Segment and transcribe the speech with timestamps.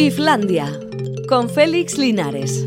[0.00, 0.80] Islandia,
[1.28, 2.64] con Félix Linares.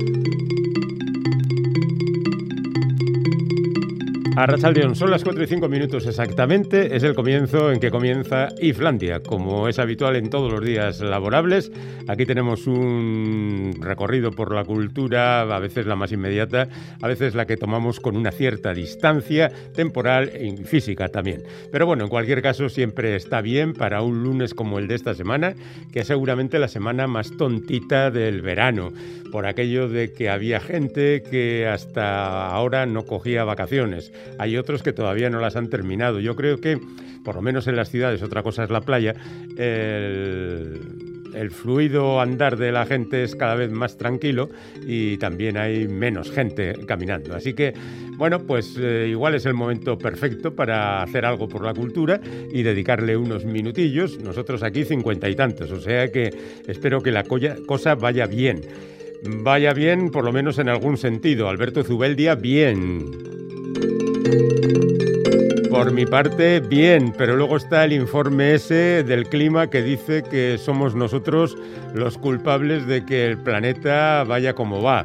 [4.36, 8.50] A Rachaldeón, son las 4 y 5 minutos exactamente, es el comienzo en que comienza
[8.62, 9.22] Iflandia.
[9.22, 11.72] Como es habitual en todos los días laborables,
[12.08, 16.68] aquí tenemos un recorrido por la cultura, a veces la más inmediata,
[17.02, 21.44] a veces la que tomamos con una cierta distancia temporal y física también.
[21.72, 25.14] Pero bueno, en cualquier caso siempre está bien para un lunes como el de esta
[25.14, 25.56] semana,
[25.92, 28.92] que es seguramente la semana más tontita del verano,
[29.32, 33.64] por aquello de que había gente que hasta ahora no cogía vacaciones
[34.38, 36.20] hay otros que todavía no las han terminado.
[36.20, 36.80] Yo creo que,
[37.24, 39.16] por lo menos en las ciudades, otra cosa es la playa,
[39.58, 41.13] el,
[41.52, 44.50] fluido andar de la gente es cada vez más tranquilo
[44.86, 47.36] y también hay menos gente caminando.
[47.36, 47.74] Así que,
[48.18, 52.20] bueno, pues eh, igual es el momento perfecto para hacer algo por la cultura
[52.52, 54.20] y dedicarle unos minutillos.
[54.20, 56.30] Nosotros aquí cincuenta y tantos, o sea que
[56.68, 58.62] espero que la cosa vaya bien.
[59.26, 61.48] Vaya bien, por lo menos en algún sentido.
[61.48, 63.10] Alberto Zubeldia, bien.
[65.74, 70.60] Por mi parte, bien, pero luego está el informe ese del clima que dice que
[70.60, 71.58] somos nosotros
[71.96, 75.04] los culpables de que el planeta vaya como va.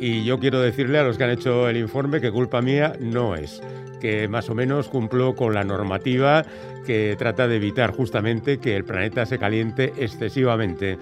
[0.00, 3.36] Y yo quiero decirle a los que han hecho el informe que culpa mía no
[3.36, 3.62] es,
[4.00, 6.44] que más o menos cumplo con la normativa
[6.84, 10.98] que trata de evitar justamente que el planeta se caliente excesivamente.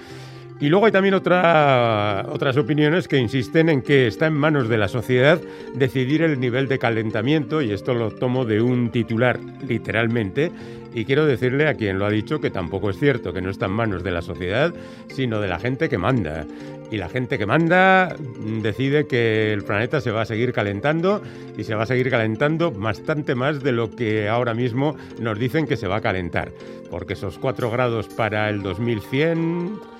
[0.61, 4.89] Y luego hay también otras opiniones que insisten en que está en manos de la
[4.89, 5.41] sociedad
[5.75, 10.51] decidir el nivel de calentamiento, y esto lo tomo de un titular literalmente,
[10.93, 13.67] y quiero decirle a quien lo ha dicho que tampoco es cierto, que no está
[13.67, 14.75] en manos de la sociedad,
[15.09, 16.45] sino de la gente que manda.
[16.91, 18.17] Y la gente que manda
[18.63, 21.23] decide que el planeta se va a seguir calentando
[21.57, 25.67] y se va a seguir calentando bastante más de lo que ahora mismo nos dicen
[25.67, 26.51] que se va a calentar.
[26.91, 29.98] Porque esos 4 grados para el 2100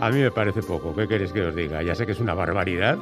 [0.00, 1.82] a mí me parece poco, ¿qué queréis que os diga?
[1.82, 2.98] Ya sé que es una barbaridad,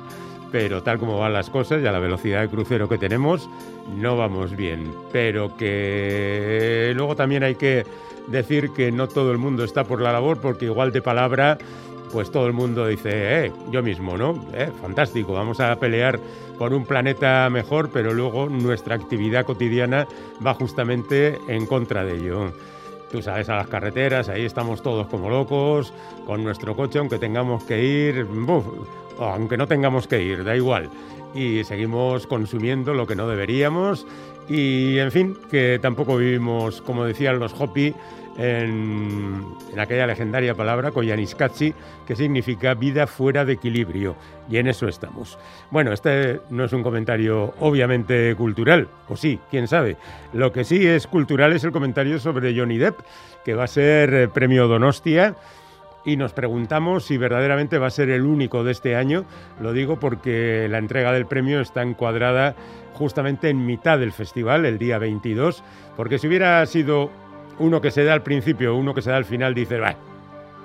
[0.51, 3.49] pero tal como van las cosas y a la velocidad de crucero que tenemos,
[3.97, 4.93] no vamos bien.
[5.13, 7.87] Pero que luego también hay que
[8.27, 11.59] decir que no todo el mundo está por la labor, porque igual de palabra,
[12.13, 14.47] pues todo el mundo dice, eh, yo mismo, ¿no?
[14.53, 16.19] Eh, fantástico, vamos a pelear
[16.59, 20.09] por un planeta mejor, pero luego nuestra actividad cotidiana
[20.45, 22.53] va justamente en contra de ello.
[23.11, 25.95] Tú sabes, a las carreteras, ahí estamos todos como locos,
[26.27, 28.27] con nuestro coche, aunque tengamos que ir,
[29.19, 30.91] aunque no tengamos que ir, da igual.
[31.35, 34.07] Y seguimos consumiendo lo que no deberíamos.
[34.49, 37.95] Y en fin, que tampoco vivimos, como decían los Hopi,
[38.39, 39.45] en,
[39.77, 41.75] aquella legendaria palabra, Koyaanisqatsi,
[42.07, 44.17] que significa vida fuera de equilibrio.
[44.49, 45.39] Y en eso estamos.
[45.71, 49.97] Bueno, este no es un comentario obviamente cultural, o sí, quién sabe.
[50.33, 53.01] Lo que sí es cultural es el comentario sobre Johnny Depp,
[53.45, 55.35] que va a ser eh, premio Donostia.
[56.05, 59.25] Y nos preguntamos si verdaderamente va a ser el único de este año.
[59.61, 62.55] Lo digo porque la entrega del premio está encuadrada
[62.95, 65.63] justamente en mitad del festival, el día 22,
[65.97, 67.11] porque si hubiera sido
[67.59, 69.97] uno que se da al principio, uno que se da al final, dice, va,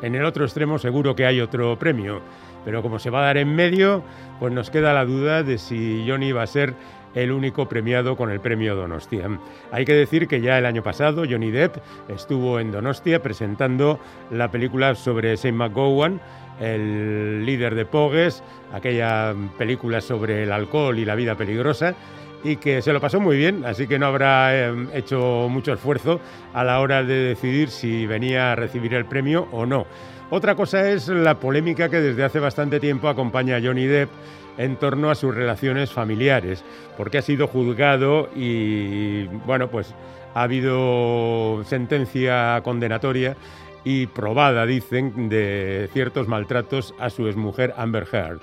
[0.01, 2.21] en el otro extremo seguro que hay otro premio.
[2.65, 4.03] Pero como se va a dar en medio,
[4.39, 6.73] pues nos queda la duda de si Johnny va a ser
[7.13, 9.27] el único premiado con el premio Donostia.
[9.71, 11.77] Hay que decir que ya el año pasado Johnny Depp
[12.09, 13.99] estuvo en Donostia presentando
[14.31, 16.19] la película sobre Saint McGowan,
[16.59, 18.43] el líder de Pogues,
[18.73, 21.95] aquella película sobre el alcohol y la vida peligrosa,
[22.43, 26.19] y que se lo pasó muy bien, así que no habrá em, hecho mucho esfuerzo
[26.53, 29.85] a la hora de decidir si venía a recibir el premio o no.
[30.29, 34.09] Otra cosa es la polémica que desde hace bastante tiempo acompaña a Johnny Depp
[34.57, 36.63] en torno a sus relaciones familiares,
[36.97, 39.93] porque ha sido juzgado y, bueno, pues
[40.33, 43.35] ha habido sentencia condenatoria
[43.83, 48.39] y probada, dicen, de ciertos maltratos a su exmujer Amber Heard.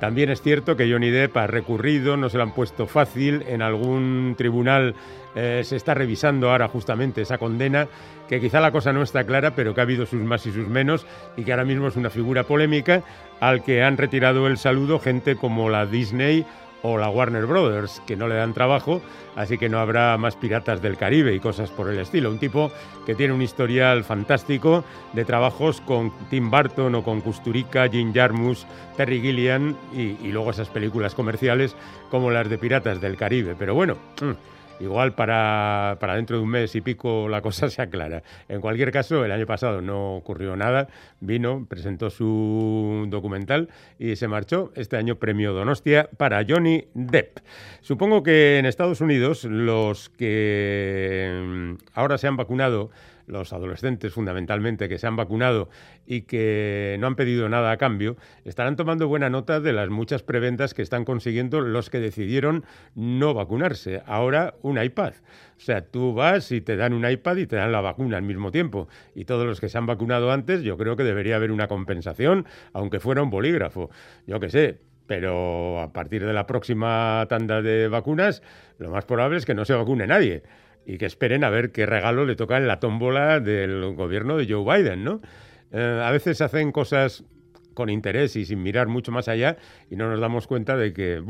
[0.00, 3.62] También es cierto que Johnny Depp ha recurrido, no se lo han puesto fácil, en
[3.62, 4.94] algún tribunal
[5.34, 7.88] eh, se está revisando ahora justamente esa condena,
[8.28, 10.68] que quizá la cosa no está clara, pero que ha habido sus más y sus
[10.68, 11.06] menos,
[11.36, 13.02] y que ahora mismo es una figura polémica
[13.40, 16.44] al que han retirado el saludo gente como la Disney
[16.82, 19.02] o la Warner Brothers, que no le dan trabajo,
[19.34, 22.30] así que no habrá más piratas del Caribe y cosas por el estilo.
[22.30, 22.70] Un tipo
[23.04, 28.66] que tiene un historial fantástico de trabajos con Tim Burton o con Kusturica, Jim Jarmus,
[28.96, 31.74] Terry Gilliam y, y luego esas películas comerciales
[32.10, 33.54] como las de Piratas del Caribe.
[33.58, 33.96] Pero bueno.
[34.20, 38.22] Mm, igual para, dentro de un mes y pico la cosa se aclara.
[38.48, 40.88] En cualquier caso, el año pasado no ocurrió nada,
[41.20, 43.68] vino, presentó su documental
[43.98, 44.72] y se marchó.
[44.74, 47.38] Este año premio Donostia para Johnny Depp.
[47.80, 52.90] Supongo que en Estados Unidos los que mm, ahora se han vacunado
[53.26, 55.68] los adolescentes fundamentalmente que se han vacunado
[56.06, 60.22] y que no han pedido nada a cambio, estarán tomando buena nota de las muchas
[60.22, 62.64] preventas que están consiguiendo los que decidieron
[62.94, 64.02] no vacunarse.
[64.06, 65.14] Ahora un iPad.
[65.56, 68.22] O sea, tú vas y te dan un iPad y te dan la vacuna al
[68.22, 68.88] mismo tiempo.
[69.14, 72.46] Y todos los que se han vacunado antes, yo creo que debería haber una compensación,
[72.72, 73.90] aunque fuera un bolígrafo.
[74.26, 78.42] Yo qué sé, pero a partir de la próxima tanda de vacunas,
[78.78, 80.42] lo más probable es que no se vacune nadie
[80.86, 84.46] y que esperen a ver qué regalo le toca en la tómbola del gobierno de
[84.48, 85.20] Joe Biden, ¿no?
[85.72, 87.24] Eh, a veces hacen cosas
[87.76, 89.58] con interés y sin mirar mucho más allá
[89.90, 91.22] y no nos damos cuenta de que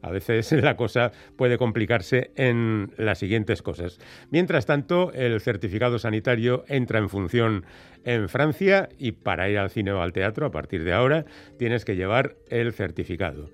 [0.00, 3.98] a veces la cosa puede complicarse en las siguientes cosas.
[4.30, 7.66] Mientras tanto, el certificado sanitario entra en función
[8.04, 11.26] en Francia y para ir al cine o al teatro a partir de ahora
[11.58, 13.50] tienes que llevar el certificado.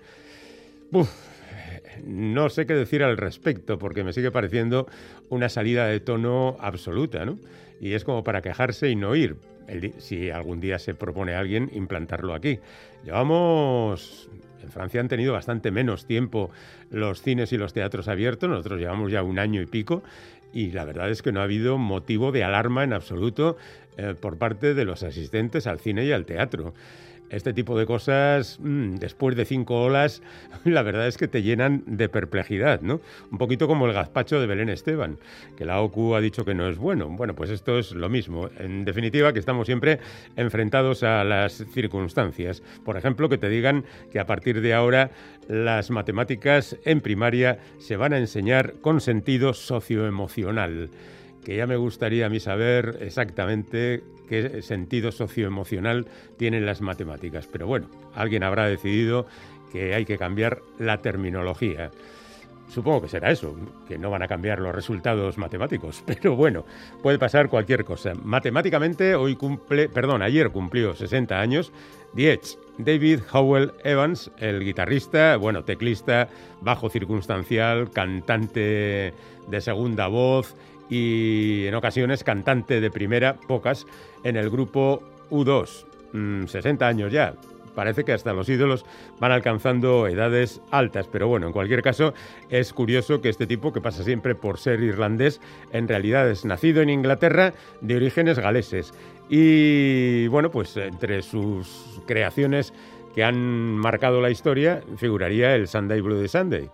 [2.05, 4.87] No sé qué decir al respecto porque me sigue pareciendo
[5.29, 7.39] una salida de tono absoluta, ¿no?
[7.81, 9.37] Y es como para quejarse y no ir
[9.99, 12.59] si algún día se propone alguien implantarlo aquí.
[13.05, 14.31] Llevamos
[14.63, 16.51] en Francia han tenido bastante menos tiempo
[16.91, 20.03] los cines y los teatros abiertos, nosotros llevamos ya un año y pico
[20.53, 23.57] y la verdad es que no ha habido motivo de alarma en absoluto
[23.97, 26.75] eh, por parte de los asistentes al cine y al teatro
[27.31, 30.23] este tipo de cosas, mm, después de cinco olas,
[30.65, 33.01] la verdad es que te llenan de perplejidad, ¿no?
[33.31, 35.19] Un poquito como el gazpacho de Belén Esteban,
[35.57, 37.09] que la OCU ha dicho que no es bueno.
[37.09, 38.49] Bueno, pues esto es lo mismo.
[38.59, 39.99] En definitiva, que estamos siempre
[40.37, 42.63] enfrentados a las circunstancias.
[42.85, 45.11] Por ejemplo, que te digan que a partir de ahora
[45.49, 50.91] las matemáticas en primaria se van a enseñar con sentido socioemocional
[51.45, 56.07] que ya me gustaría a mí saber exactamente qué sentido socioemocional
[56.37, 57.49] tienen las matemáticas.
[57.51, 59.27] Pero bueno, alguien habrá decidido
[59.73, 61.91] que hay que cambiar la terminología.
[62.69, 63.57] Supongo que será eso,
[63.89, 66.67] que no van a cambiar los resultados matemáticos, pero bueno,
[67.03, 68.13] puede pasar cualquier cosa.
[68.15, 71.73] Matemáticamente hoy cumple, perdón, ayer cumplió 60 años
[72.13, 76.29] Diez, David Howell Evans, el guitarrista, bueno, teclista,
[76.61, 79.13] bajo circunstancial, cantante
[79.47, 80.55] de segunda voz
[80.89, 83.87] y en ocasiones cantante de primera, pocas,
[84.25, 85.87] en el grupo U2.
[86.47, 87.35] 60 mm, años ya.
[87.75, 88.85] Parece que hasta los ídolos
[89.21, 92.13] van alcanzando edades altas, pero bueno, en cualquier caso
[92.49, 95.41] es curioso que este tipo, que pasa siempre por ser irlandés,
[95.73, 98.93] en realidad es nacido en Inglaterra de orígenes galeses.
[99.29, 102.73] Y bueno, pues entre sus creaciones
[103.15, 103.37] que han
[103.77, 106.71] marcado la historia figuraría el Sunday Blue de Sunday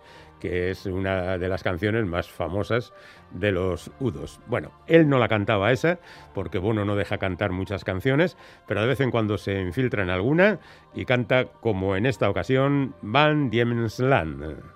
[0.49, 2.93] que es una de las canciones más famosas
[3.31, 4.39] de los Udos.
[4.47, 5.99] Bueno, él no la cantaba esa,
[6.33, 8.37] porque Bono no deja cantar muchas canciones,
[8.67, 10.59] pero de vez en cuando se infiltra en alguna
[10.93, 14.75] y canta, como en esta ocasión, Van Diemen's Land.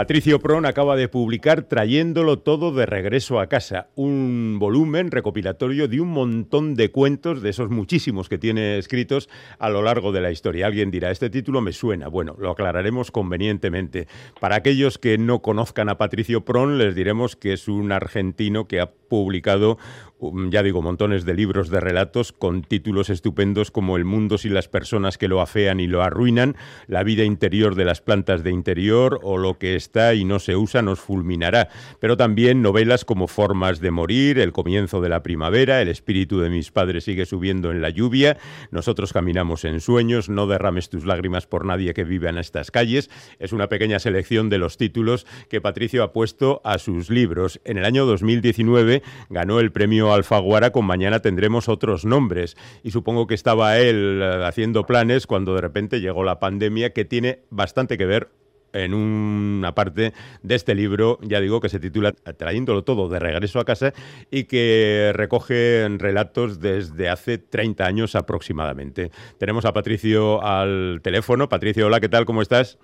[0.00, 6.00] Patricio Pron acaba de publicar Trayéndolo todo de regreso a casa, un volumen recopilatorio de
[6.00, 9.28] un montón de cuentos, de esos muchísimos que tiene escritos
[9.58, 10.68] a lo largo de la historia.
[10.68, 12.08] Alguien dirá, este título me suena.
[12.08, 14.08] Bueno, lo aclararemos convenientemente.
[14.40, 18.80] Para aquellos que no conozcan a Patricio Pron, les diremos que es un argentino que
[18.80, 19.76] ha publicado
[20.20, 24.52] Um, ya digo, montones de libros de relatos con títulos estupendos como El mundo sin
[24.52, 28.50] las personas que lo afean y lo arruinan, La vida interior de las plantas de
[28.50, 33.28] interior o Lo que está y no se usa nos fulminará, pero también novelas como
[33.28, 37.70] Formas de morir, El comienzo de la primavera, El espíritu de mis padres sigue subiendo
[37.70, 38.36] en la lluvia,
[38.70, 43.08] Nosotros caminamos en sueños, No derrames tus lágrimas por nadie que viva en estas calles.
[43.38, 47.58] Es una pequeña selección de los títulos que Patricio ha puesto a sus libros.
[47.64, 52.56] En el año 2019 ganó el premio Alfaguara, con mañana tendremos otros nombres.
[52.82, 57.04] Y supongo que estaba él eh, haciendo planes cuando de repente llegó la pandemia, que
[57.04, 58.28] tiene bastante que ver
[58.72, 63.58] en una parte de este libro, ya digo, que se titula Trayéndolo todo de regreso
[63.58, 63.92] a casa
[64.30, 69.10] y que recoge relatos desde hace 30 años aproximadamente.
[69.38, 71.48] Tenemos a Patricio al teléfono.
[71.48, 72.24] Patricio, hola, ¿qué tal?
[72.24, 72.78] ¿Cómo estás?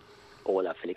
[0.44, 0.95] Hola, tardes.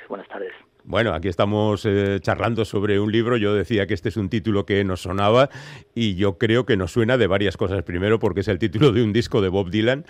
[0.89, 3.37] Bueno, aquí estamos eh, charlando sobre un libro.
[3.37, 5.49] Yo decía que este es un título que nos sonaba
[5.93, 7.83] y yo creo que nos suena de varias cosas.
[7.83, 10.05] Primero porque es el título de un disco de Bob Dylan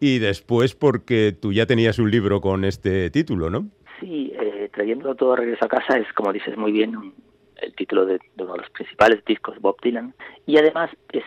[0.00, 3.68] y después porque tú ya tenías un libro con este título, ¿no?
[4.00, 7.12] Sí, eh, trayéndolo todo a regreso a casa es, como dices muy bien,
[7.60, 10.14] el título de, uno de los principales discos de Bob Dylan
[10.46, 11.24] y además es,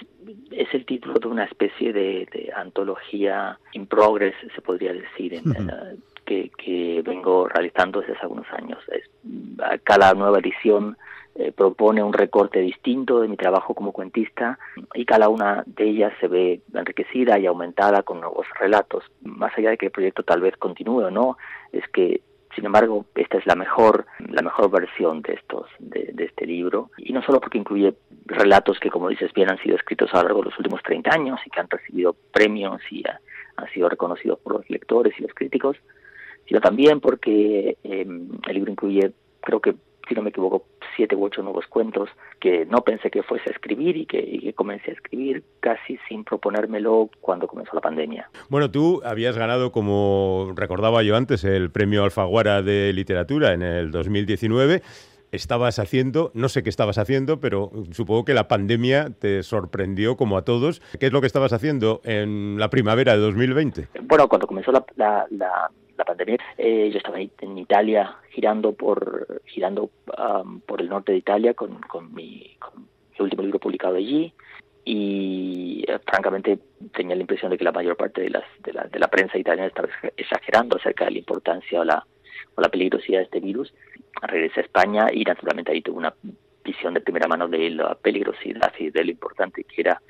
[0.50, 5.44] es el título de una especie de, antología in progress, se podría decir, en,
[6.28, 8.80] que, vengo realizando desde hace algunos años.
[8.92, 9.04] Es,
[9.84, 10.98] cada nueva edición
[11.36, 14.60] eh, propone un recorte distinto de mi trabajo como cuentista
[14.94, 19.04] y cada una de ellas se ve enriquecida y aumentada con nuevos relatos.
[19.22, 21.38] Más allá de que el proyecto tal vez continúe o no,
[21.72, 22.22] es que
[22.56, 27.14] sin embargo, esta es la mejor, la mejor versión de estos, de, este libro, y
[27.14, 27.94] no solo porque incluye
[28.26, 31.14] relatos que, como dices bien, han sido escritos a lo largo de los últimos 30
[31.14, 33.04] años y que han recibido premios y
[33.58, 35.78] han sido reconocidos por los lectores y los críticos,
[36.48, 39.12] sino también porque em, el libro incluye,
[39.42, 39.76] creo que,
[40.08, 43.52] si no me equivoco, siete u ocho nuevos cuentos que no pensé que fuese a
[43.52, 48.30] escribir y que, comencé a escribir casi sin proponérmelo cuando comenzó la pandemia.
[48.50, 53.92] Bueno, tú habías ganado, como recordaba yo antes, el premio Alfaguara de Literatura en el
[53.92, 54.82] 2019
[55.32, 60.38] estabas haciendo, no sé qué estabas haciendo, pero supongo que la pandemia te sorprendió como
[60.38, 60.82] a todos.
[61.00, 63.90] ¿Qué es lo que estabas haciendo en la primavera de 2020?
[64.04, 65.70] Bueno, cuando comenzó la, la la
[66.06, 66.38] pandemia.
[66.58, 69.90] Eh, yo estaba en Italia girando por girando
[70.66, 72.58] por el norte de Italia con, con, mi,
[73.20, 74.32] último libro publicado allí
[74.86, 76.60] y eh, francamente
[76.94, 79.38] tenía la impresión de que la mayor parte de, las, de, la, de la prensa
[79.38, 82.06] italiana estaba exagerando acerca de la importancia o la,
[82.56, 83.74] o la peligrosidad de este virus.
[84.22, 86.14] Regresé a España y naturalmente ahí tuve una
[86.68, 90.02] visión de primera mano de la peligrosidad y de lo importante que era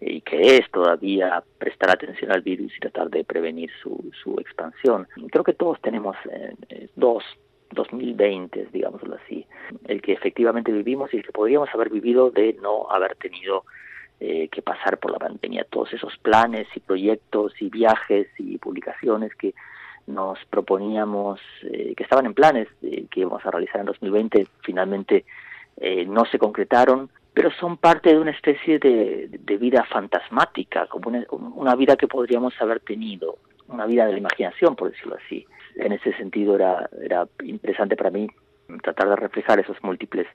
[0.00, 5.08] y que es todavía prestar atención al virus y tratar de prevenir su, su expansión.
[5.30, 7.24] Creo que todos tenemos eh, eh, dos
[7.70, 9.46] 2020, digámoslo así,
[9.86, 13.64] el que efectivamente vivimos y el que podríamos haber vivido de no haber tenido
[14.20, 15.66] eh, que pasar por la pandemia.
[15.68, 19.54] Todos esos planes y proyectos y viajes y publicaciones que
[20.06, 25.24] nos proponíamos, que estaban en planes que íbamos a realizar en 2020, finalmente
[26.06, 29.28] no se concretaron pero son parte de una especie de,
[29.58, 34.92] vida fantasmática, como una, vida que podríamos haber tenido, una vida de la imaginación, por
[34.92, 35.44] decirlo así.
[35.74, 38.28] En ese sentido era, era interesante para mí
[38.82, 40.28] tratar de reflejar esos múltiples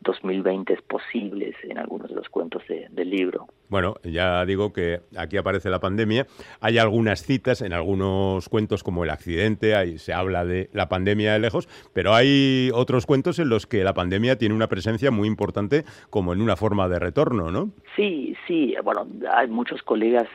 [0.00, 3.48] 2020 posibles en algunos de los cuentos del libro.
[3.68, 6.26] Bueno, ya digo que aquí aparece la pandemia.
[6.60, 11.32] Hay algunas citas en algunos cuentos como El accidente, ahí se habla de la pandemia
[11.32, 15.26] de lejos, pero hay otros cuentos en los que la pandemia tiene una presencia muy
[15.28, 17.70] importante como en una forma de retorno, ¿no?
[17.96, 20.28] Sí, sí, bueno, hay muchos colegas...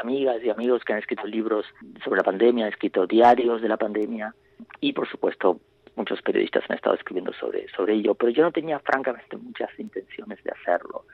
[0.00, 1.66] Amigas y amigos que han escrito libros
[2.04, 4.32] sobre la pandemia, han escrito diarios de la pandemia
[4.80, 5.60] y por supuesto
[5.96, 10.42] muchos periodistas han estado escribiendo sobre, sobre ello, pero yo no tenía francamente muchas intenciones
[10.44, 11.04] de hacerlo.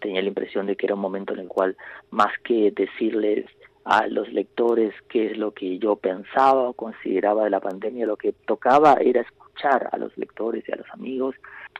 [0.00, 1.76] Tenía la impresión de que era un momento en el cual,
[2.10, 3.46] más que decirles
[3.84, 8.16] a los lectores qué es lo que yo pensaba o consideraba de la pandemia, lo
[8.16, 11.34] que tocaba era escuchar a los lectores y a los amigos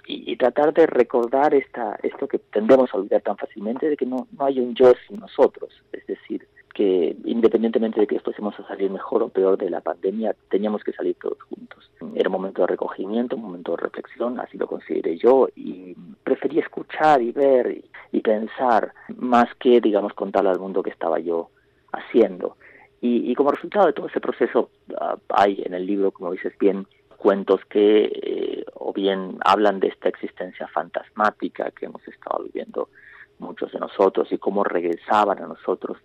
[0.06, 4.26] y, tratar de recordar esta, esto que tendemos a olvidar tan fácilmente, de que no,
[4.36, 8.90] no hay un yo sin nosotros, es decir, que independientemente de que fuésemos a salir
[8.90, 11.90] mejor o peor de la pandemia, teníamos que salir todos juntos.
[12.14, 16.58] Era un momento de recogimiento, un momento de reflexión, así lo consideré yo, y preferí
[16.58, 21.50] escuchar y ver y, pensar más que, digamos, contarle al mundo que estaba yo
[21.92, 22.56] haciendo.
[23.00, 26.86] Y, como resultado de todo ese proceso, ah, hay en el libro, como dices bien,
[27.16, 32.88] cuentos que eh, o bien hablan de esta existencia fantasmática que hemos estado viviendo
[33.40, 35.98] muchos de nosotros y cómo regresaban a nosotros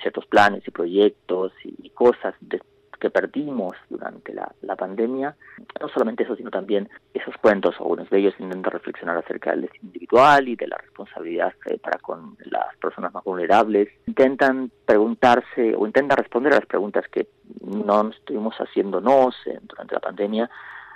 [0.00, 2.60] ciertos planes y proyectos y cosas de,
[3.02, 5.36] que perdimos durante la, pandemia.
[5.80, 9.86] No solamente eso, sino también esos cuentos, algunos de ellos intentan reflexionar acerca del destino
[9.86, 13.88] individual y de la responsabilidad eh, para con las personas más vulnerables.
[14.06, 17.26] Intentan preguntarse o intentan responder a las preguntas que
[17.60, 20.50] no estuvimos haciéndonos eh, durante la pandemia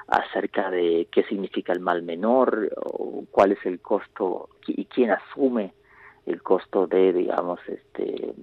[0.07, 5.75] acerca de qué significa el mal menor o cuál es el costo y quién asume
[6.27, 8.35] el costo de, digamos, este,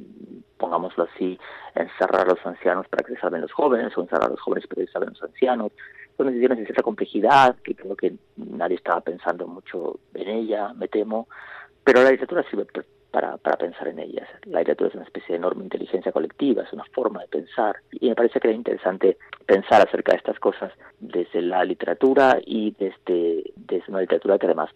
[0.58, 1.38] pongámoslo así,
[1.76, 4.66] encerrar a los ancianos para que se salven los jóvenes o encerrar a los jóvenes
[4.68, 5.72] para que se salven los ancianos.
[6.16, 10.88] Son decisiones de cierta complejidad que creo que nadie estaba pensando mucho en ella, me
[10.88, 11.28] temo,
[11.84, 12.66] pero la literatura sirve
[13.12, 14.28] para, para pensar en ellas.
[14.46, 18.10] La literatura es una especie de enorme inteligencia colectiva, es una forma de pensar y
[18.10, 23.52] me parece que era interesante pensar acerca de estas cosas desde la literatura y desde,
[23.56, 24.70] desde una literatura que además,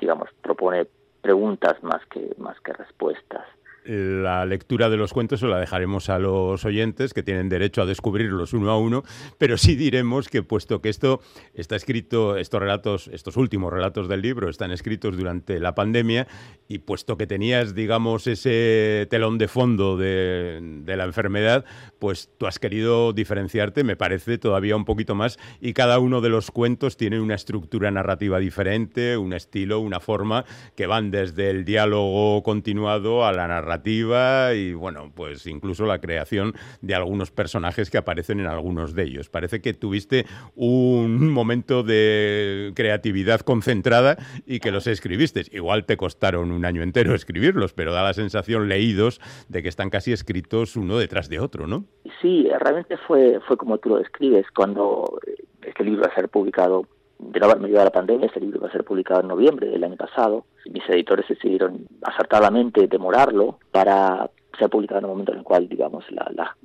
[0.00, 0.88] digamos, propone
[1.28, 3.44] preguntas más que, más que respuestas
[3.84, 7.86] la lectura de los cuentos se la dejaremos a los oyentes que tienen derecho a
[7.86, 9.02] descubrirlos uno a uno,
[9.38, 11.20] pero sí diremos que puesto que esto
[11.54, 16.26] está escrito, estos relatos, estos últimos relatos del libro están escritos durante la pandemia
[16.68, 21.64] y puesto que tenías, digamos, ese telón de fondo de, de la enfermedad,
[21.98, 26.28] pues tú has querido diferenciarte, me parece, todavía un poquito más y cada uno de
[26.28, 30.44] los cuentos tiene una estructura narrativa diferente, un estilo, una forma
[30.76, 36.54] que van desde el diálogo continuado a la narrativa y bueno, pues incluso la creación
[36.80, 39.28] de algunos personajes que aparecen en algunos de ellos.
[39.28, 44.16] Parece que tuviste un momento de creatividad concentrada
[44.46, 45.42] y que los escribiste.
[45.52, 49.90] Igual te costaron un año entero escribirlos, pero da la sensación leídos de que están
[49.90, 51.84] casi escritos uno detrás de otro, ¿no?
[52.20, 55.20] Sí, realmente fue, fue como tú lo describes, cuando
[55.62, 56.86] este libro va a ser publicado
[57.18, 59.96] de haberme ayudado la pandemia, este libro va a ser publicado en noviembre del año
[59.96, 60.46] pasado.
[60.70, 66.04] Mis editores decidieron acertadamente demorarlo para ser publicado en un momento en el cual, digamos,
[66.10, 66.56] la,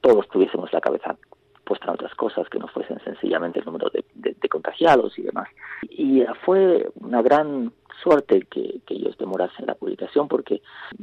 [0.00, 1.16] todos tuviésemos la cabeza
[1.64, 4.04] puesta en otras cosas que no fuesen sencillamente el número de,
[4.48, 5.48] contagiados y demás.
[5.82, 10.62] Y fue una gran suerte que, ellos demorasen la publicación porque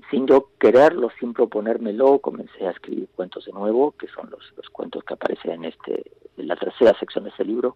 [0.09, 4.67] sin yo quererlo, sin proponérmelo, comencé a escribir cuentos de nuevo, que son los, los
[4.69, 7.75] cuentos que aparecen en, este, en la tercera sección de este libro,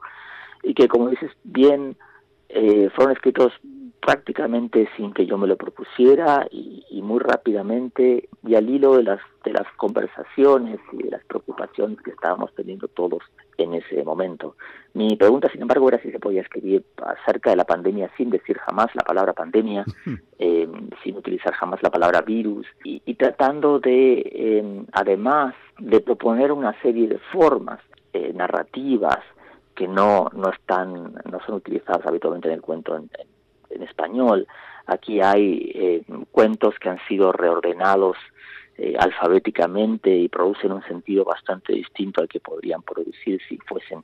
[0.64, 1.96] y que, como dices bien,
[2.50, 3.54] eh, fueron escritos
[4.02, 9.20] prácticamente sin que yo me lo propusiera y, muy rápidamente y al hilo de las
[9.44, 13.24] de las conversaciones y de las preocupaciones que estábamos teniendo todos
[13.58, 14.56] en ese momento.
[14.94, 18.58] Mi pregunta, sin embargo, era si se podía escribir acerca de la pandemia sin decir
[18.60, 19.86] jamás la palabra pandemia,
[20.40, 20.68] eh,
[21.04, 27.08] sin utilizar jamás la palabra virus y, tratando de, eh, además, de proponer una serie
[27.08, 27.80] de formas
[28.34, 29.20] narrativas
[29.80, 33.10] que no, no están, no son utilizados habitualmente en el cuento en,
[33.82, 34.46] español.
[34.88, 38.18] Aquí hay eh, cuentos que han sido reordenados
[38.78, 44.04] eh, alfabéticamente y producen un sentido bastante distinto al que podrían producir si fuesen,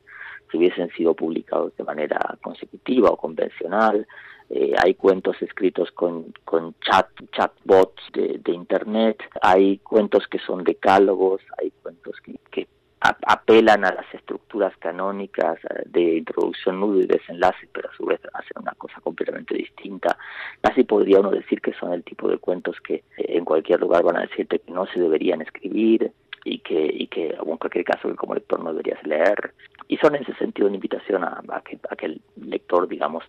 [0.50, 4.08] si hubiesen sido publicados de manera consecutiva o convencional.
[4.50, 10.64] Eh, hay cuentos escritos con, con chat, chatbots de, de internet, hay cuentos que son
[10.64, 12.68] decálogos, hay cuentos que, que
[13.02, 18.20] apelan a las estructuras canónicas eh, de introducción, nudo y desenlace, pero a su vez
[18.34, 20.18] hacen una cosa completamente distinta.
[20.62, 24.04] Casi podría uno decir que son el tipo de cuentos que eh, en cualquier lugar
[24.04, 26.12] van a decirte que no se deberían escribir
[26.44, 29.54] y que, y que en cualquier caso que como lector no deberías leer.
[29.88, 33.24] Y son en ese sentido una invitación a, que, a que el lector, digamos,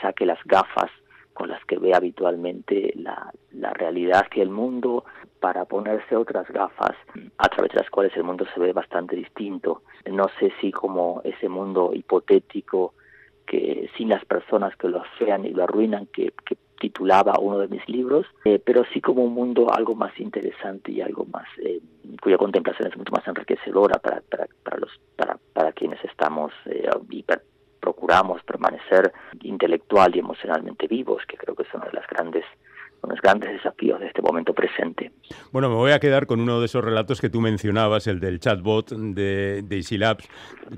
[0.00, 0.90] saque las gafas
[1.36, 5.04] con las que ve habitualmente la, la realidad y el mundo
[5.38, 6.96] para ponerse otras gafas
[7.38, 9.82] a través de las cuales el mundo se ve bastante distinto.
[10.10, 12.94] No sé si como ese mundo hipotético
[13.46, 16.32] que sin las personas que lo afean y lo arruinan, que,
[16.78, 21.00] titulaba uno de mis libros, eh, pero sí como un mundo algo más interesante y
[21.00, 21.80] algo más eh,
[22.20, 26.86] cuya contemplación es mucho más enriquecedora para, para, para los para, para quienes estamos eh,
[27.86, 32.44] procuramos permanecer intelectual y emocionalmente vivos, que creo que son una de las grandes
[33.08, 35.12] los grandes desafíos de este momento presente.
[35.52, 38.40] Bueno, me voy a quedar con uno de esos relatos que tú mencionabas, el del
[38.40, 40.28] chatbot de, de Labs,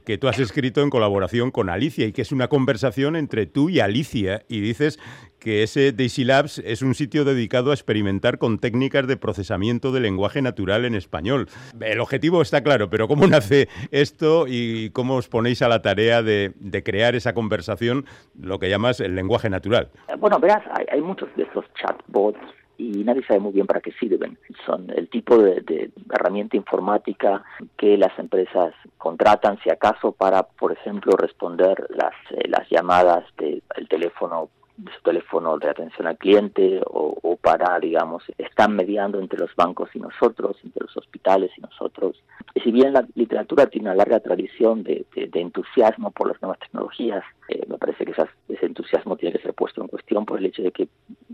[0.05, 3.71] que tú has escrito en colaboración con Alicia y que es una conversación entre tú
[3.71, 4.43] y Alicia.
[4.47, 4.99] Y dices
[5.39, 10.01] que ese Daisy Labs es un sitio dedicado a experimentar con técnicas de procesamiento de
[10.01, 11.49] lenguaje natural en español.
[11.81, 16.23] El objetivo está claro, pero ¿cómo nace esto y cómo os ponéis a la tarea
[16.23, 16.53] de,
[16.85, 18.07] crear esa conversación,
[18.41, 19.89] lo que llamas el lenguaje natural?
[20.19, 22.39] Bueno, verás, hay, muchos de esos chatbots
[22.77, 24.39] y nadie sabe muy bien para qué sirven.
[24.65, 27.43] Son el tipo de, herramienta informática
[27.77, 33.89] que las empresas contratan, si acaso, para, por ejemplo, responder las, eh, las llamadas del
[33.89, 34.51] teléfono
[34.85, 40.01] su teléfono de atención al cliente o, para, digamos, están mediando entre los bancos y
[40.01, 42.23] nosotros, entre los hospitales y nosotros.
[42.55, 47.25] Y si bien la literatura tiene una larga tradición de, entusiasmo por las nuevas tecnologías,
[47.49, 50.63] eh, me parece que ese entusiasmo tiene que ser puesto en cuestión por el hecho
[50.63, 50.89] de que,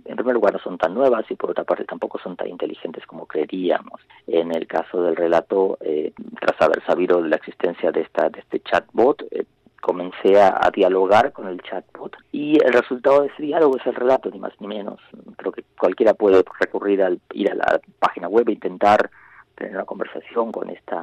[0.04, 3.06] en primer lugar, no son tan nuevas y por otra parte tampoco son tan inteligentes
[3.06, 4.00] como creeríamos.
[4.26, 8.60] En el caso del relato, eh, tras haber sabido la existencia de, esta, de este
[8.60, 9.44] chatbot, eh,
[9.84, 14.30] comencé a, dialogar con el chatbot y el resultado de ese diálogo es el relato,
[14.30, 14.98] ni más ni menos.
[15.36, 19.10] Creo que cualquiera puede recurrir al ir a la página web e intentar
[19.54, 20.96] tener una conversación con este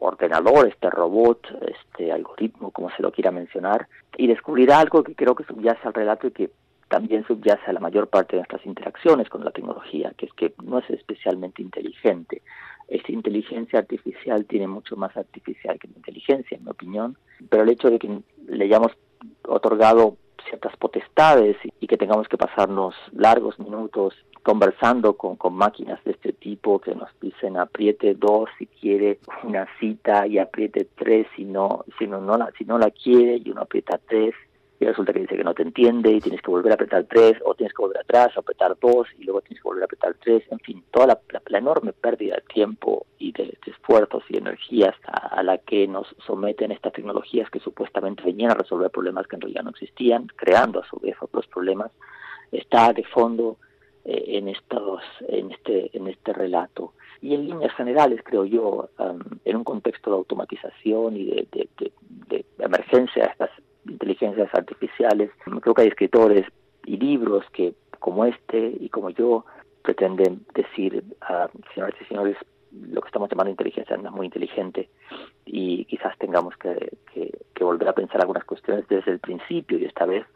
[0.00, 5.36] ordenador, este robot, este algoritmo, como se lo quiera mencionar, y descubrir algo que creo
[5.36, 6.50] que subyace al relato y que
[6.88, 10.54] también subyace a la mayor parte de nuestras interacciones con la tecnología, que es que
[10.64, 12.42] no es especialmente inteligente,
[12.88, 17.16] esta inteligencia artificial tiene mucho más artificial que la inteligencia, en mi opinión,
[17.48, 18.92] pero el hecho de que le hayamos
[19.46, 20.16] otorgado
[20.48, 26.32] ciertas potestades y que tengamos que pasarnos largos minutos conversando con, con máquinas de este
[26.34, 31.84] tipo que nos dicen apriete dos si quiere una cita y apriete tres si no,
[31.98, 34.34] si no, no la, si no la quiere y uno aprieta tres
[34.80, 37.38] y resulta que dice que no te entiende y tienes que volver a apretar 3
[37.44, 40.44] o tienes que volver atrás, apretar 2 y luego tienes que volver a apretar 3,
[40.50, 41.20] en fin, toda la,
[41.56, 46.92] enorme pérdida de tiempo y de, esfuerzos y energías a, la que nos someten estas
[46.92, 50.98] tecnologías que supuestamente venían a resolver problemas que en realidad no existían, creando a su
[50.98, 51.92] vez otros problemas,
[52.50, 53.56] está de fondo
[54.04, 56.94] eh, en estos en este en este relato.
[57.22, 63.24] Y en líneas generales creo yo um, en un contexto de automatización y de emergencia
[63.24, 63.50] de estas
[63.88, 65.30] inteligencias artificiales.
[65.60, 66.46] Creo que hay escritores
[66.84, 69.44] y libros que, como este y como yo,
[69.82, 72.36] pretenden decir a señores y señores
[72.72, 74.88] lo que estamos llamando inteligencia no es muy inteligente
[75.44, 80.06] y quizás tengamos que, que volver a pensar algunas cuestiones desde el principio y esta
[80.06, 80.26] vez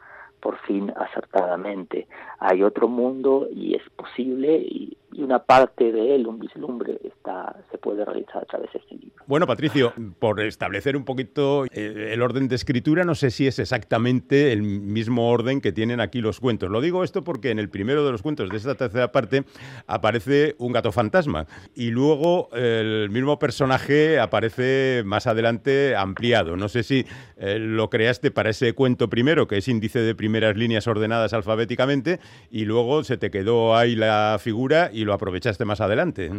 [0.41, 2.07] por fin acertadamente.
[2.39, 7.79] Hay otro mundo y es posible y, una parte de él, un vislumbre, está, se
[7.79, 9.25] puede realizar a través de este libro.
[9.27, 13.59] Bueno, Patricio, por establecer un poquito eh, el orden de escritura, no sé si es
[13.59, 16.71] exactamente el mismo orden que tienen aquí los cuentos.
[16.71, 19.45] Lo digo esto porque en el primero de los cuentos de esta tercera parte
[19.87, 26.57] aparece un gato fantasma y luego el mismo personaje aparece más adelante ampliado.
[26.57, 27.05] No sé si
[27.37, 32.21] eh, lo creaste para ese cuento primero, que es índice de primeras líneas ordenadas alfabéticamente,
[32.51, 36.31] y luego se te quedó ahí la figura y lo aprovechaste más adelante.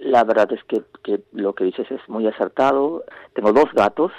[0.00, 0.82] La verdad es que,
[1.32, 3.04] lo que dices es muy acertado.
[3.32, 4.12] Tengo dos gatos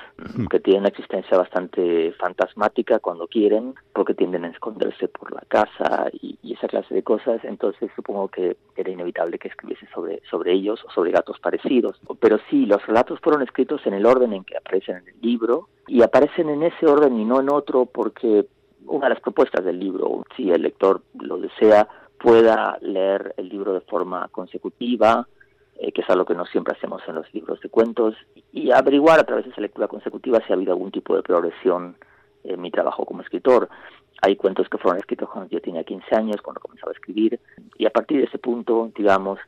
[0.50, 6.10] que tienen una existencia bastante fantasmática cuando quieren, porque tienden a esconderse por la casa
[6.14, 7.44] y, esa clase de cosas.
[7.44, 12.00] Entonces supongo que era inevitable que escribiese sobre, sobre ellos o sobre gatos parecidos.
[12.20, 15.70] Pero sí, los relatos fueron escritos en el orden en que aparecen en el libro
[15.88, 18.48] y aparecen en ese orden y no en otro porque
[18.88, 21.88] una de las propuestas del libro, si el lector lo desea,
[22.20, 25.28] pueda leer el libro de forma consecutiva,
[25.80, 28.16] eh, que es algo que no siempre hacemos en los libros de cuentos,
[28.52, 31.96] y averiguar a través de esa lectura consecutiva si ha habido algún tipo de progresión
[32.44, 33.70] en mi trabajo como escritor.
[34.22, 37.40] Hay cuentos que fueron escritos cuando yo tenía 15 años, cuando comenzaba a escribir,
[37.78, 39.40] y a partir de ese punto, digamos,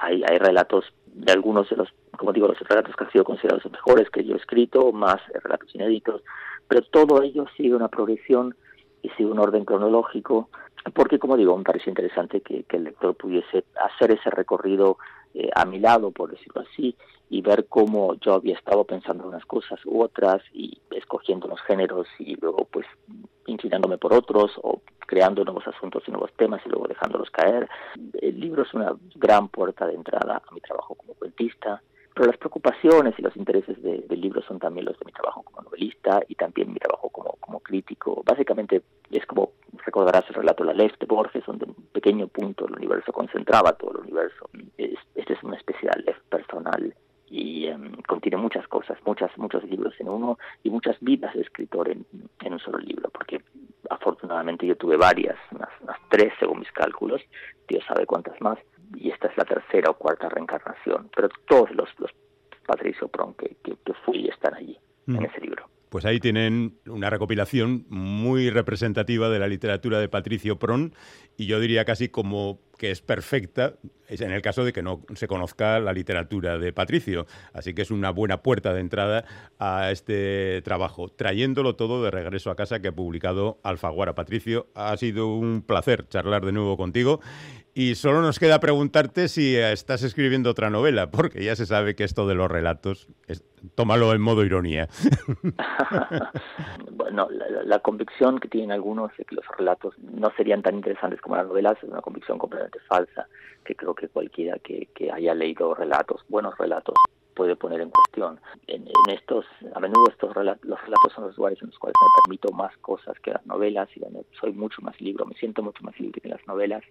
[0.00, 3.64] hay, hay relatos de algunos de los, como digo, los relatos que han sido considerados
[3.64, 6.22] los mejores que yo he escrito, más relatos inéditos,
[6.68, 8.54] pero todo ello sigue una progresión
[9.02, 10.48] y sigue un orden cronológico,
[10.94, 14.98] porque como digo, me parece interesante que, el lector pudiese hacer ese recorrido
[15.34, 16.96] eh, a mi lado, por decirlo así,
[17.28, 22.06] y ver cómo yo había estado pensando unas cosas u otras y escogiendo los géneros
[22.18, 22.86] y luego pues
[23.46, 27.68] inclinándome por otros o creando nuevos asuntos y nuevos temas y luego dejándolos caer.
[28.20, 31.82] El libro es una gran puerta de entrada a mi trabajo como cuentista,
[32.16, 35.60] pero las preocupaciones y los intereses del libro son también los de mi trabajo como
[35.60, 38.22] novelista y también mi trabajo como, como crítico.
[38.24, 39.52] Básicamente es como
[39.84, 43.74] recordarás el relato de la Lef de Borges, donde un pequeño punto del universo concentraba
[43.74, 44.48] todo el universo.
[44.78, 46.94] este es una especie de Lef personal
[47.28, 51.90] y em, contiene muchas cosas, muchas, muchos libros en uno y muchas vidas de escritor
[51.90, 52.06] en,
[52.40, 53.42] en un solo libro, porque
[53.90, 57.20] afortunadamente yo tuve varias, unas, unas tres según mis cálculos,
[57.68, 58.58] Dios sabe cuántas más,
[59.06, 62.10] y esta es la tercera o cuarta reencarnación, pero todos los, los
[62.66, 65.24] Patricio Pron que, que, fui están allí, en mm.
[65.24, 65.68] ese libro.
[65.88, 70.92] Pues ahí tienen una recopilación muy representativa de la literatura de Patricio Pron
[71.36, 73.74] y yo diría casi como que es perfecta
[74.08, 77.26] es en el caso de que no se conozca la literatura de Patricio.
[77.52, 79.24] Así que es una buena puerta de entrada
[79.58, 84.14] a este trabajo, trayéndolo todo de regreso a casa que ha publicado Alfaguara.
[84.14, 87.20] Patricio, ha sido un placer charlar de nuevo contigo
[87.78, 92.04] y solo nos queda preguntarte si estás escribiendo otra novela, porque ya se sabe que
[92.04, 93.06] esto de los relatos,
[93.74, 94.88] tómalo en modo ironía.
[96.92, 97.28] bueno,
[97.64, 101.46] la, convicción que tienen algunos de que los relatos no serían tan interesantes como las
[101.46, 103.28] novelas es una convicción completamente falsa,
[103.62, 106.94] que creo que cualquiera que, haya leído relatos, buenos relatos,
[107.34, 108.40] puede poner en cuestión.
[108.68, 112.22] En, estos, a menudo estos relatos, los relatos son los lugares en los cuales me
[112.24, 114.00] permito más cosas que las novelas y
[114.40, 116.82] soy mucho más libre, me siento mucho más libre que en las novelas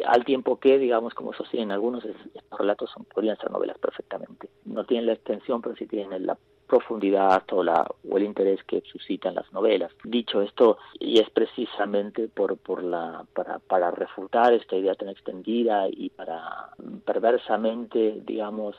[0.00, 4.48] al tiempo que, digamos, como sostienen algunos, estos relatos son, podrían ser novelas perfectamente.
[4.64, 8.80] No tienen la extensión, pero sí tienen la profundidad o, la, o el interés que
[8.90, 9.92] suscitan las novelas.
[10.04, 15.86] Dicho esto, y es precisamente por, por la, para, para refutar esta idea tan extendida
[15.90, 16.70] y para
[17.04, 18.74] perversamente, digamos,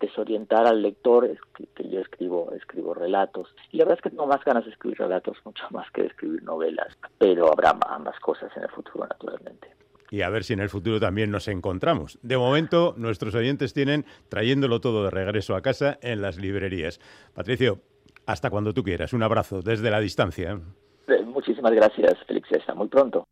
[0.00, 1.28] desorientar al lector
[1.74, 4.98] que, yo escribo escribo relatos y la verdad es que tengo más ganas de escribir
[4.98, 6.88] relatos mucho más que de escribir novelas
[7.18, 9.74] pero habrá ambas cosas en el futuro naturalmente
[10.10, 12.18] y a ver si en el futuro también nos encontramos.
[12.22, 17.00] De momento, nuestros oyentes tienen trayéndolo todo de regreso a casa en las librerías.
[17.34, 17.80] Patricio,
[18.26, 19.12] hasta cuando tú quieras.
[19.12, 20.60] Un abrazo desde la distancia.
[21.08, 22.48] Eh, muchísimas gracias, Félix.
[22.52, 23.26] Hasta muy pronto.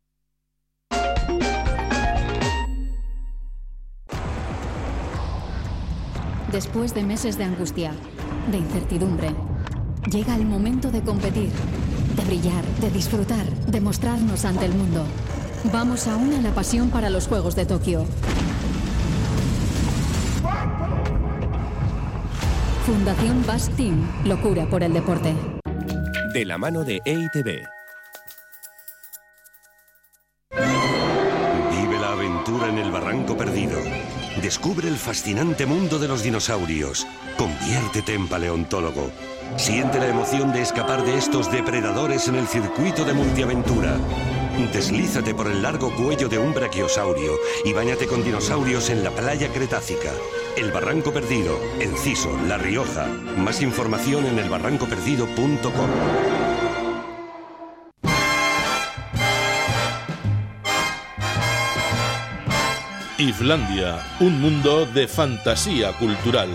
[6.51, 7.91] Después de meses de angustia,
[8.49, 9.29] de incertidumbre,
[10.09, 11.49] llega el momento de competir,
[12.15, 15.03] de brillar, de disfrutar, de mostrarnos ante el mundo.
[15.71, 18.05] Vamos aún a la pasión para los Juegos de Tokio.
[22.85, 25.33] Fundación Bass Team, locura por el deporte.
[26.33, 27.63] De la mano de EITB.
[31.71, 33.79] Vive la aventura en el barranco perdido.
[34.41, 37.07] Descubre el fascinante mundo de los dinosaurios.
[37.37, 39.09] Conviértete en paleontólogo.
[39.57, 43.97] Siente la emoción de escapar de estos depredadores en el circuito de multiaventura.
[44.57, 47.33] Deslízate por el largo cuello de un brachiosaurio
[47.65, 50.11] y bañate con dinosaurios en la playa Cretácica.
[50.55, 53.05] El Barranco Perdido, Enciso, La Rioja.
[53.37, 55.89] Más información en elbarrancoperdido.com.
[63.17, 66.49] Islandia, un mundo de fantasía cultural.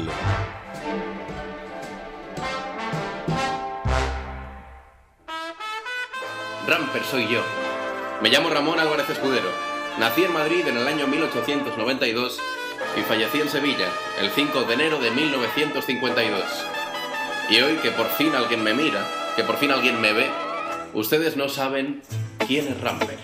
[6.67, 7.43] Ramper soy yo
[8.23, 9.49] me llamo Ramón Álvarez Escudero.
[9.99, 12.39] Nací en Madrid en el año 1892
[12.99, 13.89] y fallecí en Sevilla
[14.21, 16.43] el 5 de enero de 1952.
[17.51, 19.07] Y hoy que por fin alguien me mira,
[19.37, 20.31] que por fin alguien me ve,
[20.93, 22.03] ustedes no saben
[22.47, 23.20] quién es Ramper.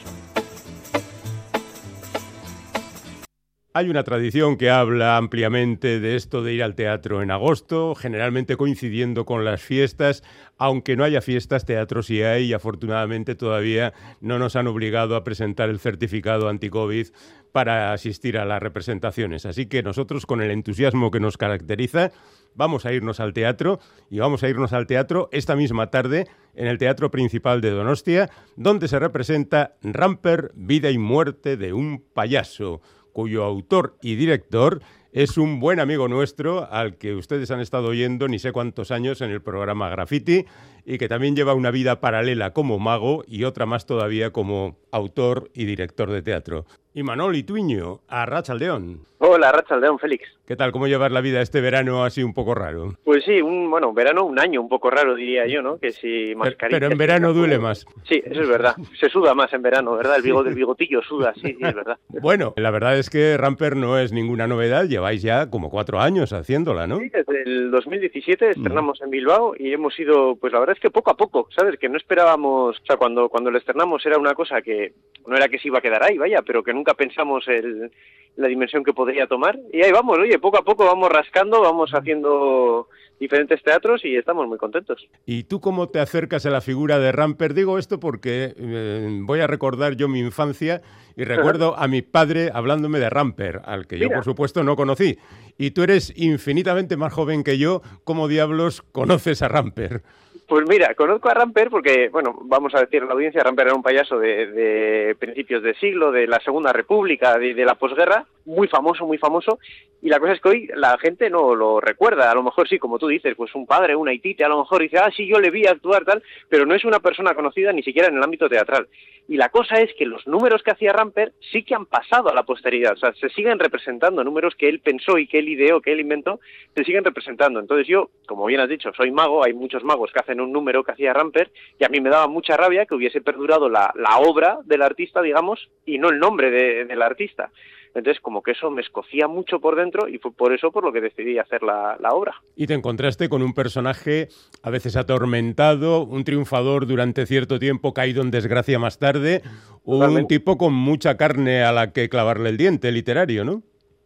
[3.77, 8.57] Hay una tradición que habla ampliamente de esto de ir al teatro en agosto, generalmente
[8.57, 10.23] coincidiendo con las fiestas,
[10.57, 15.25] aunque no haya fiestas, teatro sí hay y afortunadamente todavía no nos han obligado a
[15.25, 17.09] presentar el certificado anti-COVID
[17.53, 19.45] para asistir a las representaciones.
[19.45, 22.13] Así que nosotros, con el entusiasmo que nos caracteriza,
[22.55, 26.67] vamos a irnos al teatro y vamos a irnos al teatro esta misma tarde en
[26.67, 32.81] el Teatro Principal de Donostia, donde se representa Ramper, Vida y Muerte de un payaso
[33.17, 38.29] cuyo autor y director es un buen amigo nuestro al que ustedes han estado oyendo
[38.29, 40.45] ni sé cuántos años en el programa Graffiti
[40.87, 45.51] y que también lleva una vida paralela como mago y otra más todavía como autor
[45.53, 46.65] y director de teatro.
[46.95, 49.01] Y Manol Ituño, a Rachaldeón.
[49.19, 50.29] Hola, Rachaldeón, Félix.
[50.47, 50.73] ¿Qué tal?
[50.73, 52.95] ¿Cómo llevar la vida este verano así un poco raro?
[53.05, 55.79] Pues sí, un bueno, verano, un año un poco raro diría yo, ¿no?
[55.79, 56.79] Que si mascarilla...
[56.79, 57.87] Pero, en verano duele más.
[58.09, 58.77] Sí, eso es verdad.
[58.99, 60.17] Se suda más en verano, ¿verdad?
[60.17, 61.99] El, bigote, del bigotillo suda, sí, sí, es verdad.
[62.23, 66.33] Bueno, la verdad es que Ramper no es ninguna novedad, lleváis ya como cuatro años
[66.33, 66.99] haciéndola, ¿no?
[66.99, 70.91] Sí, desde el 2017 estrenamos en Bilbao y hemos ido, pues la verdad es que
[70.91, 71.79] poco a poco, ¿sabes?
[71.79, 74.93] Que no esperábamos, o sea, cuando, cuando lo estrenamos era una cosa que
[75.27, 77.91] no era que se iba a quedar ahí, vaya, pero que nunca pensamos el,
[78.37, 79.59] la dimensión que podría tomar.
[79.73, 84.47] Y ahí vamos, oye, poco a poco vamos rascando, vamos haciendo diferentes teatros y estamos
[84.47, 85.09] muy contentos.
[85.25, 87.55] ¿Y tú cómo te acercas a la figura de Ramper?
[87.55, 90.83] Digo esto porque eh, voy a recordar yo mi infancia
[91.17, 95.17] y recuerdo a mi padre hablándome de Ramper, al que yo por supuesto no conocí.
[95.57, 100.03] Y tú eres infinitamente más joven que yo, ¿cómo diablos conoces a Ramper?
[100.47, 103.75] Pues mira, conozco a Ramper porque, bueno, vamos a decir a la audiencia, Ramper era
[103.75, 109.07] un payaso de, principios de siglo, de la Segunda República, de, la posguerra, muy famoso,
[109.07, 109.59] muy famoso,
[110.03, 112.79] y la cosa es que hoy la gente no lo recuerda, a lo mejor sí,
[112.79, 115.41] como tú dices, pues un padre, una haitite, a lo mejor dice, ah, sí, yo
[115.41, 118.49] le vi actuar tal, pero no es una persona conocida ni siquiera en el ámbito
[118.49, 118.89] teatral.
[119.29, 122.35] Y la cosa es que los números que hacía Ramper sí que han pasado a
[122.35, 125.81] la posteridad, o sea, se siguen representando, números que él pensó y que él ideó,
[125.81, 126.39] que él inventó,
[126.77, 127.59] se siguen representando.
[127.59, 130.85] Entonces yo, como bien has dicho, soy mago, hay muchos magos que hacen un número
[130.85, 134.19] que hacía Ramper, y a mí me daba mucha rabia que hubiese perdurado la, la
[134.19, 137.51] obra del artista, digamos, y no el nombre de, del artista.
[137.97, 140.93] Entonces, como que eso me escocía mucho por dentro y fue por eso por lo
[140.93, 142.35] que decidí hacer la, la, obra.
[142.55, 144.29] Y te encontraste con un personaje
[144.63, 149.43] a veces atormentado, un triunfador durante cierto tiempo, caído en desgracia más tarde,
[149.87, 150.21] Totalmente.
[150.21, 153.63] un tipo con mucha carne a la que clavarle el diente literario, ¿no?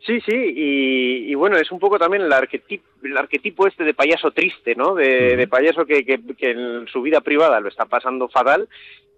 [0.07, 3.93] Sí, sí, y, y, bueno, es un poco también el arquetipo, el arquetipo este de
[3.93, 4.95] payaso triste, ¿no?
[4.95, 8.67] De, payaso que, que, que, en su vida privada lo está pasando fatal,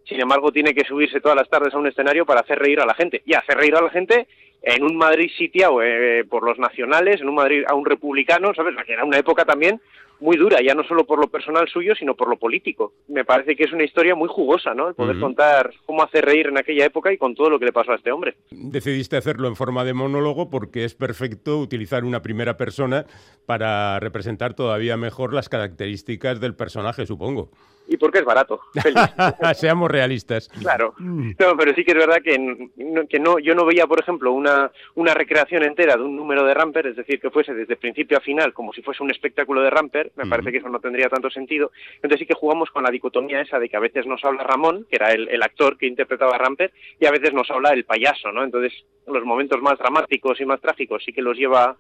[0.05, 2.87] sin embargo tiene que subirse todas las tardes a un escenario para hacer reír a
[2.87, 3.23] la gente.
[3.25, 4.27] Y hacer reír a la gente
[4.61, 8.75] en un Madrid sitiado eh, por los nacionales, en un Madrid a un republicano, ¿sabes?
[8.85, 9.81] Que era una época también
[10.23, 12.95] muy dura, ya no solo por lo personal suyo, sino por lo político.
[13.09, 14.89] Me parece que es una historia muy jugosa, ¿no?
[14.89, 15.23] El poder uh -huh.
[15.23, 17.97] contar cómo hacer reír en aquella época y con todo lo que le pasó a
[17.97, 18.37] este hombre.
[18.51, 23.05] Decidiste hacerlo en forma de monólogo porque es perfecto utilizar una primera persona
[23.47, 27.51] para representar todavía mejor las características del personaje, supongo
[27.89, 28.61] y porque es barato.
[29.55, 30.49] Seamos realistas.
[30.61, 30.95] Claro.
[30.99, 32.69] No, pero sí que es verdad que,
[33.09, 36.55] que no, yo no veía, por ejemplo, una, una recreación entera de un número de
[36.55, 39.71] Ramper, es decir, que fuese desde principio a final como si fuese un espectáculo de
[39.71, 40.31] Ramper, me uh -huh.
[40.31, 41.73] parece que eso no tendría tanto sentido.
[41.97, 44.87] Entonces sí que jugamos con la dicotomía esa de que a veces nos habla Ramón,
[44.89, 47.85] que era el, el actor que interpretaba a Ramper, y a veces nos habla el
[47.85, 48.45] payaso, ¿no?
[48.45, 48.73] Entonces
[49.07, 51.77] los momentos más dramáticos y más trágicos sí que los lleva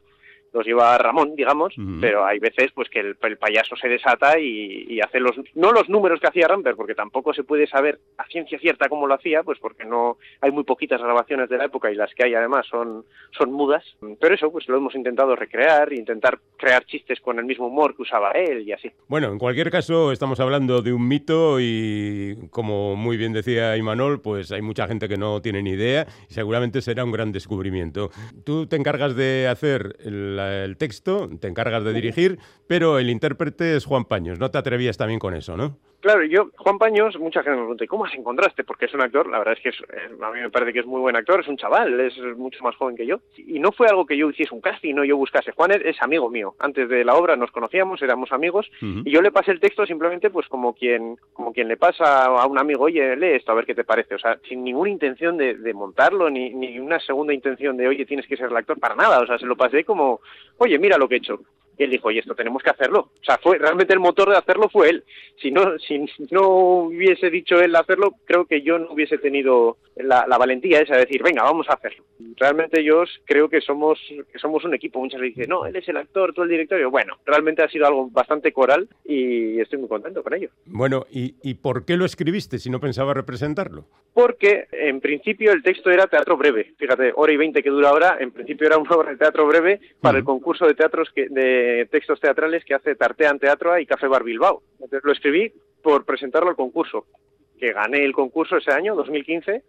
[0.53, 2.01] los lleva Ramón, digamos, uh -huh.
[2.01, 5.73] pero hay veces pues que el, el payaso se desata y, y, hace los no
[5.73, 9.15] los números que hacía Ramper, porque tampoco se puede saber a ciencia cierta cómo lo
[9.15, 12.35] hacía, pues porque no hay muy poquitas grabaciones de la época y las que hay
[12.35, 13.85] además son son mudas,
[14.21, 18.03] pero eso pues lo hemos intentado recrear, intentar crear chistes con el mismo humor que
[18.03, 18.91] usaba él y así.
[19.09, 24.21] Bueno, en cualquier caso estamos hablando de un mito y como muy bien decía Imanol,
[24.21, 28.11] pues hay mucha gente que no tiene ni idea y seguramente será un gran descubrimiento.
[28.45, 33.77] Tú te encargas de hacer la el texto, te encargas de dirigir, pero el intérprete
[33.77, 34.39] es Juan Paños.
[34.39, 35.79] No te atrevías también con eso, ¿no?
[36.03, 38.65] Claro, yo, Juan Paños, mucha gente me pregunta, ¿cómo has encontraste?
[38.65, 40.81] Porque es un actor, la verdad es que es, eh, a mí me parece que
[40.81, 43.21] es muy buen actor, es un chaval, es mucho más joven que yo.
[43.37, 45.53] Y no fue algo que yo hiciese un casting, no yo buscase.
[45.53, 46.57] Juan es, es amigo mío.
[46.59, 49.03] Antes de la obra nos conocíamos, éramos amigos, uh -huh.
[49.05, 52.47] y yo le pasé el texto simplemente pues como quien, como quien le pasa a
[52.49, 54.17] un amigo, oye, lee esto a ver qué te parece.
[54.17, 58.07] O sea, sin ninguna intención de, de montarlo, ni, ni una segunda intención de, oye,
[58.07, 59.21] tienes que ser el actor, para nada.
[59.21, 60.21] O sea, se lo pasé como,
[60.59, 61.39] oye, mira lo que he hecho.
[61.83, 63.11] Y él dijo, oye, esto tenemos que hacerlo.
[63.21, 65.05] O sea, fue realmente el motor de hacerlo fue él.
[65.41, 66.49] Si no, si no
[66.87, 71.01] hubiese dicho él hacerlo, creo que yo no hubiese tenido la, la valentía esa de
[71.01, 72.05] decir, venga, vamos a hacerlo.
[72.37, 73.99] Realmente yo creo que somos,
[74.33, 75.01] que somos un equipo.
[75.01, 76.89] Muchas veces dicen, no, él es el actor, tú el directorio.
[76.91, 80.51] Bueno, realmente ha sido algo bastante coral y estoy muy contento con ello.
[80.67, 83.87] Bueno, ¿y, y por qué lo escribiste si no pensaba representarlo?
[84.15, 86.75] Porque en principio el texto era teatro breve.
[86.77, 89.81] Fíjate, hora y veinte que dura ahora, en principio era una obra de teatro breve
[90.01, 90.19] para uh -huh.
[90.19, 94.25] el concurso de teatros que, de textos teatrales que hace Tartean Teatro y Café Bar
[94.25, 94.63] Bilbao.
[95.03, 97.07] Lo escribí por presentarlo al concurso,
[97.59, 99.63] que gané el concurso ese año, 2015,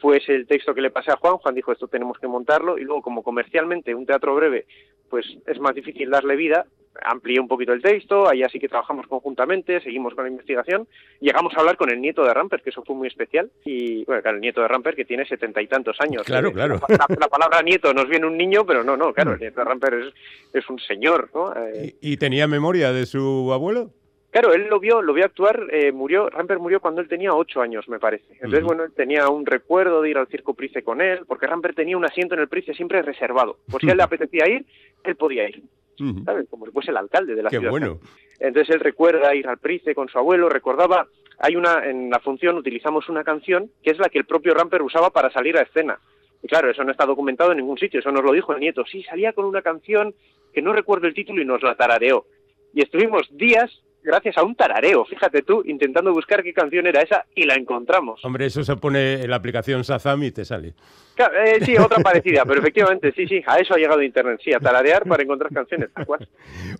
[0.00, 2.82] pues el texto que le pasé a Juan, Juan dijo esto tenemos que montarlo y
[2.82, 4.66] luego como comercialmente un teatro breve
[5.12, 6.64] pues es más difícil darle vida,
[7.02, 10.86] amplié un poquito el texto, ahí así que trabajamos conjuntamente, seguimos con la investigación,
[11.20, 14.22] llegamos a hablar con el nieto de Ramper, que eso fue muy especial, y bueno,
[14.22, 16.22] claro, el nieto de Ramper que tiene setenta y tantos años.
[16.24, 16.80] Claro, eh, claro.
[16.88, 19.64] La, la, palabra nieto nos viene un niño, pero no, no, claro, el nieto de
[19.64, 20.14] Ramper es,
[20.52, 21.54] es un señor, ¿no?
[21.54, 23.90] Eh, ¿Y, ¿Y tenía memoria de su abuelo?
[24.32, 27.60] Claro, él lo vio, lo vio actuar, eh, murió, Ramper murió cuando él tenía ocho
[27.60, 28.24] años, me parece.
[28.36, 28.66] Entonces, uh -huh.
[28.66, 31.98] bueno, él tenía un recuerdo de ir al circo Price con él, porque Ramper tenía
[31.98, 33.58] un asiento en el Price siempre reservado.
[33.70, 34.64] Por si a él le apetecía ir,
[35.04, 35.62] él podía ir.
[35.98, 36.24] Uh -huh.
[36.24, 36.48] ¿Sabes?
[36.48, 37.70] Como si fuese el alcalde de la Qué ciudad.
[37.70, 37.98] bueno.
[38.40, 41.06] Entonces él recuerda ir al Price con su abuelo, recordaba,
[41.38, 44.82] hay una, en la función utilizamos una canción que es la que el propio Ramper
[44.82, 45.98] usaba para salir a escena.
[46.42, 48.84] Y claro, eso no está documentado en ningún sitio, eso nos lo dijo el nieto.
[48.84, 50.12] Sí, salía con una canción
[50.52, 52.26] que no recuerdo el título y nos la tarareó.
[52.74, 53.70] Y estuvimos días
[54.02, 58.24] gracias a un tarareo, fíjate tú, intentando buscar qué canción era esa y la encontramos.
[58.24, 60.74] Hombre, eso se pone en la aplicación Sazam y te sale.
[61.14, 64.52] Claro, eh, sí, otra parecida, pero efectivamente, sí, sí, a eso ha llegado Internet, sí,
[64.52, 66.28] a tararear para encontrar canciones, tal cual.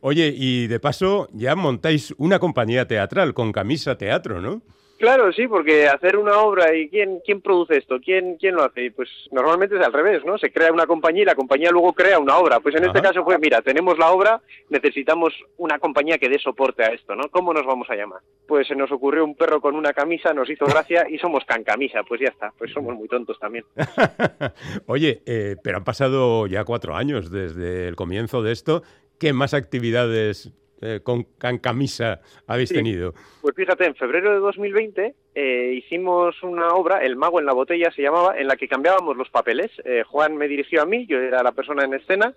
[0.00, 4.62] Oye, y de paso ya montáis una compañía teatral con Camisa Teatro, ¿no?
[5.03, 8.93] Claro, sí, porque hacer una obra y quién quién produce esto, quién quién lo hace,
[8.93, 10.38] pues normalmente es al revés, ¿no?
[10.38, 12.61] Se crea una compañía y la compañía luego crea una obra.
[12.61, 16.85] Pues en este caso fue, mira, tenemos la obra, necesitamos una compañía que dé soporte
[16.85, 17.25] a esto, ¿no?
[17.33, 18.21] ¿Cómo nos vamos a llamar?
[18.47, 21.65] Pues se nos ocurrió un perro con una camisa, nos hizo gracia y somos can
[21.65, 23.65] camisa, pues ya está, pues somos muy tontos también.
[24.87, 28.85] Oye, eh, pero han pasado ya cuatro años desde el comienzo de esto.
[29.19, 31.24] ¿Qué más actividades eh, con
[31.60, 33.14] camisa habéis tenido?
[33.40, 37.92] Pues fíjate, en febrero de 2020 eh, hicimos una obra, El mago en la botella
[37.92, 39.70] se llamaba, en la que cambiábamos los papeles.
[39.85, 42.35] Eh, Juan me dirigió a mí, yo era la persona en escena,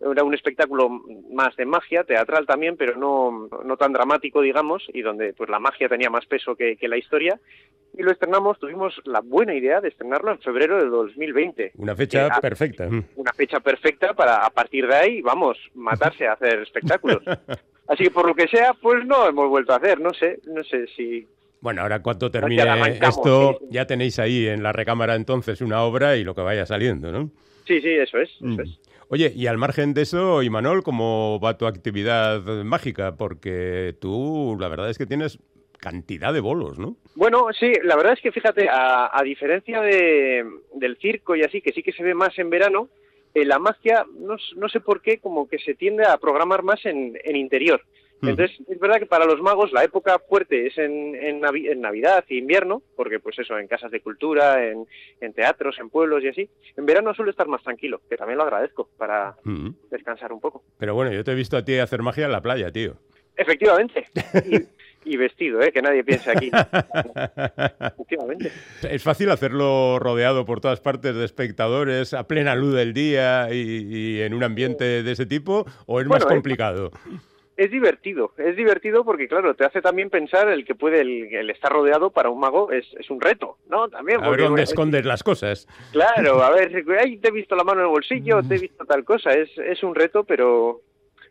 [0.00, 0.88] era un espectáculo
[1.30, 5.58] más de magia, teatral también, pero no, no tan dramático, digamos, y donde pues la
[5.58, 7.38] magia tenía más peso que, que, la historia.
[7.98, 11.72] Y lo estrenamos, tuvimos la buena idea de estrenarlo en febrero de 2020.
[11.74, 12.88] Una fecha perfecta.
[13.16, 17.22] Una fecha perfecta para, a partir de ahí, vamos, matarse a hacer espectáculos.
[17.90, 20.62] Así que por lo que sea, pues no hemos vuelto a hacer, no sé, no
[20.64, 21.26] sé si...
[21.60, 22.62] Bueno, ahora cuando termine
[23.02, 27.10] esto, ya tenéis ahí en la recámara entonces una obra y lo que vaya saliendo,
[27.12, 27.30] ¿no?
[27.66, 28.60] Sí, sí, eso es, eso Mm.
[28.60, 28.78] es.
[29.08, 33.16] Oye, y al margen de eso, Imanol, ¿cómo va tu actividad mágica?
[33.16, 35.40] Porque tú, la verdad es que tienes
[35.78, 36.96] cantidad de bolos, ¿no?
[37.16, 41.60] Bueno, sí, la verdad es que fíjate, a, a diferencia de, del circo y así,
[41.60, 42.88] que sí que se ve más en verano,
[43.34, 46.84] eh, la magia, no, no, sé por qué, como que se tiende a programar más
[46.86, 47.82] en, en interior.
[48.22, 51.80] Entonces, es verdad que para los magos la época fuerte es en, en, Navi en,
[51.80, 54.86] Navidad e invierno, porque pues eso, en casas de cultura, en,
[55.20, 56.50] en, teatros, en pueblos y así.
[56.76, 59.74] En verano suele estar más tranquilo, que también lo agradezco para uh -huh.
[59.90, 60.62] descansar un poco.
[60.78, 62.96] Pero bueno, yo te he visto a ti hacer magia en la playa, tío.
[63.36, 64.06] Efectivamente.
[64.44, 64.58] Y,
[65.04, 65.72] y vestido, ¿eh?
[65.72, 66.50] que nadie piense aquí.
[67.80, 68.52] Efectivamente.
[68.82, 74.16] Es fácil hacerlo rodeado por todas partes de espectadores, a plena luz del día y,
[74.16, 76.90] y en un ambiente de ese tipo, o es bueno, más complicado.
[77.06, 77.30] Es,
[77.60, 81.50] es divertido, es divertido porque, claro, te hace también pensar el que puede, el, el
[81.50, 83.86] estar rodeado para un mago es, es, un reto, ¿no?
[83.90, 84.16] También.
[84.16, 85.68] A ver porque, dónde bueno, escondes las cosas.
[85.92, 88.86] Claro, a ver, ay, te he visto la mano en el bolsillo, te he visto
[88.86, 90.80] tal cosa, es, es un reto, pero,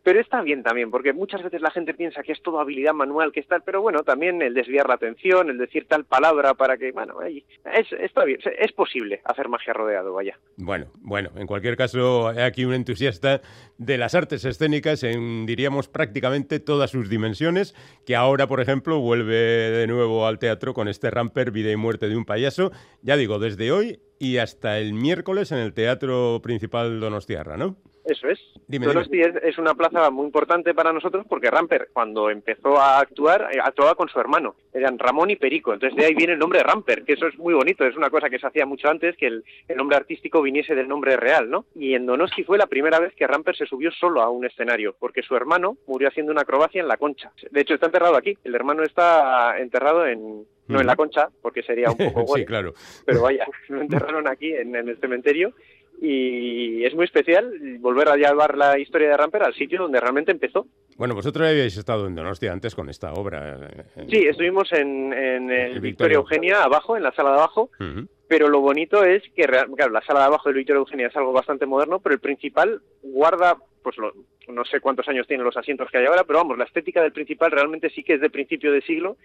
[0.04, 3.32] pero está bien también, porque muchas veces la gente piensa que es todo habilidad manual,
[3.32, 6.78] que es tal, pero bueno, también el desviar la atención, el decir tal palabra para
[6.78, 10.38] que, bueno, es, está bien, es posible hacer magia rodeado, vaya.
[10.58, 13.41] Bueno, bueno, en cualquier caso, hay aquí un entusiasta
[13.78, 17.76] de las artes escénicas en, diríamos, prácticamente todas sus dimensiones,
[18.06, 22.10] que ahora, por ejemplo, vuelve de nuevo al teatro con este Ramper, Vida y Muerte
[22.10, 22.72] de un payaso,
[23.02, 27.78] ya digo, desde hoy y hasta el miércoles en el Teatro Principal Donostiarra, ¿no?
[28.10, 28.39] Eso es.
[28.68, 29.30] Dime, Donosti dime.
[29.30, 33.60] Es, es, una plaza muy importante para nosotros porque Ramper, cuando empezó a actuar, eh,
[33.64, 34.55] actuaba con su hermano.
[34.74, 35.74] Eran Ramón y Perico.
[35.74, 37.86] Entonces de ahí viene el nombre Ramper, que eso es muy bonito.
[37.86, 40.88] Es una cosa que se hacía mucho antes, que el, el nombre artístico viniese del
[40.88, 41.66] nombre real, ¿no?
[41.76, 44.95] Y en Donosti fue la primera vez que Ramper se subió solo a un escenario,
[44.99, 47.32] porque su hermano murió haciendo una acrobacia en la concha.
[47.51, 48.36] De hecho, está enterrado aquí.
[48.43, 52.74] El hermano está enterrado en, no en la concha, porque sería un poco sí, claro.
[53.05, 55.53] pero vaya, lo enterraron aquí en, en, el cementerio
[56.02, 60.32] y es muy especial volver a llevar la historia de Ramper al sitio donde realmente
[60.32, 60.66] empezó.
[60.98, 63.70] Bueno, vosotros habíais estado en Donostia antes con esta obra.
[63.96, 64.10] En...
[64.10, 67.84] Sí, estuvimos en, en el, el Victoria Eugenia abajo, en la sala de abajo, uh
[67.84, 68.08] -huh.
[68.28, 71.32] pero lo bonito es que, claro, la sala de abajo del Victoria Eugenia es algo
[71.32, 74.14] bastante moderno, pero el principal guarda, pues lo,
[74.50, 77.14] no sé cuántos años tienen los asientos que hay ahora, pero vamos, la estética del
[77.14, 79.16] principal realmente sí que es de principio de siglo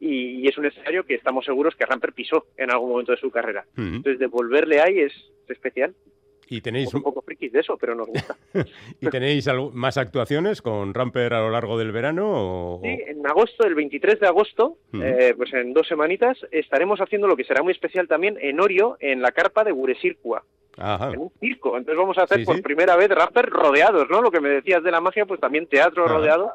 [0.00, 3.18] y, y es un escenario que estamos seguros que Ramper pisó en algún momento de
[3.18, 3.64] su carrera.
[3.76, 3.96] Uh -huh.
[3.96, 5.12] Entonces, devolverle ahí es
[5.52, 5.94] especial.
[6.48, 8.36] Y tenéis un poco frikis de eso, pero nos gusta.
[9.00, 12.28] ¿Y tenéis más actuaciones con Ramper a lo largo del verano?
[12.30, 12.80] O...
[12.82, 15.02] Sí, en agosto, el 23 de agosto, uh -huh.
[15.02, 18.98] eh, pues en dos semanitas, estaremos haciendo lo que será muy especial también en Orio,
[19.00, 20.44] en la carpa de Buresircua.
[20.76, 21.12] Ajá.
[21.12, 21.76] En un circo.
[21.78, 22.62] Entonces vamos a hacer sí, por sí.
[22.62, 24.20] primera vez Ramper rodeados, ¿no?
[24.20, 26.14] Lo que me decías de la magia, pues también teatro Ajá.
[26.14, 26.52] rodeado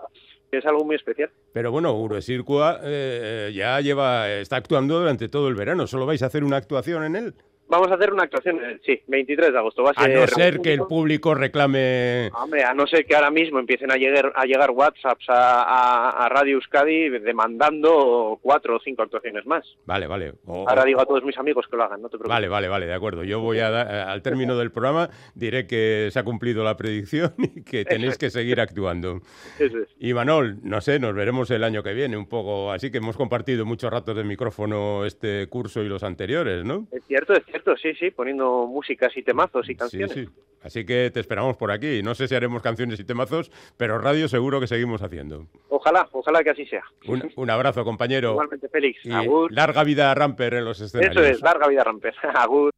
[0.52, 1.30] que es algo muy especial.
[1.54, 5.88] Pero bueno, Uruesircua eh, ya lleva, está actuando durante todo el verano.
[5.88, 7.34] ¿Solo vais a hacer una actuación en él?
[7.70, 9.84] Vamos a hacer una actuación, sí, 23 de agosto.
[9.84, 12.30] Va a, a no ser que el público reclame...
[12.34, 16.26] Hombre, a no ser que ahora mismo empiecen a llegar, a llegar WhatsApps a, a,
[16.26, 19.66] a Radio Euskadi demandando cuatro o cinco actuaciones más.
[19.86, 20.34] Vale, vale.
[20.48, 22.30] Ahora digo a todos mis amigos que lo hagan, no te preocupes.
[22.30, 23.24] Vale, vale, vale, de acuerdo.
[23.24, 27.34] Yo voy a dar, al término del programa diré que se ha cumplido la predicción
[27.38, 29.22] y que tenéis que seguir actuando.
[29.60, 29.90] Eso es.
[30.00, 32.72] Y Manol, no sé, nos veremos el año que viene un poco.
[32.72, 36.88] Así que hemos compartido muchos ratos de micrófono este curso y los anteriores, ¿no?
[36.92, 40.12] Es cierto, es cierto sí, sí, poniendo músicas y temazos y canciones.
[40.12, 40.32] Sí, sí.
[40.62, 42.02] Así que te esperamos por aquí.
[42.04, 45.48] No sé si haremos canciones y temazos, pero radio seguro que seguimos haciendo.
[45.70, 46.84] Ojalá, ojalá que así sea.
[47.08, 48.32] Un, un abrazo, compañero.
[48.32, 49.06] Igualmente, Félix.
[49.06, 49.52] Y Agur.
[49.54, 51.16] larga vida a Ramper en los escenarios.
[51.16, 52.16] Eso es, larga vida a Ramper.
[52.36, 52.72] Agur.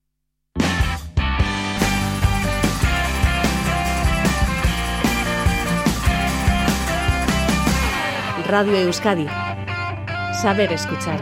[8.47, 9.27] Radio Euskadi.
[10.41, 11.19] Saber escuchar.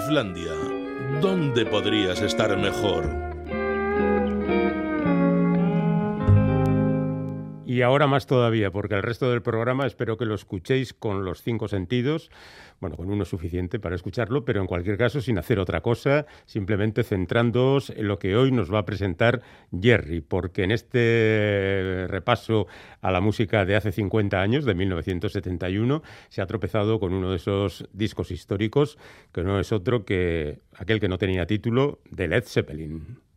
[0.00, 0.52] Islandia.
[1.20, 3.29] ¿Dónde podrías estar mejor?
[7.70, 11.40] Y ahora más todavía, porque el resto del programa espero que lo escuchéis con los
[11.42, 12.28] cinco sentidos.
[12.80, 17.04] Bueno, con uno suficiente para escucharlo, pero en cualquier caso sin hacer otra cosa, simplemente
[17.04, 19.42] centrándoos en lo que hoy nos va a presentar
[19.80, 22.66] Jerry, porque en este repaso
[23.02, 27.36] a la música de hace 50 años, de 1971, se ha tropezado con uno de
[27.36, 28.98] esos discos históricos
[29.32, 33.29] que no es otro que aquel que no tenía título de Led Zeppelin.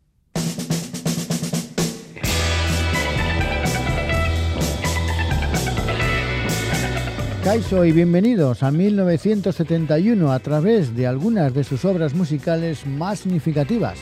[7.43, 13.99] Kaiso y bienvenidos a 1971 a través de algunas de sus obras musicales más significativas.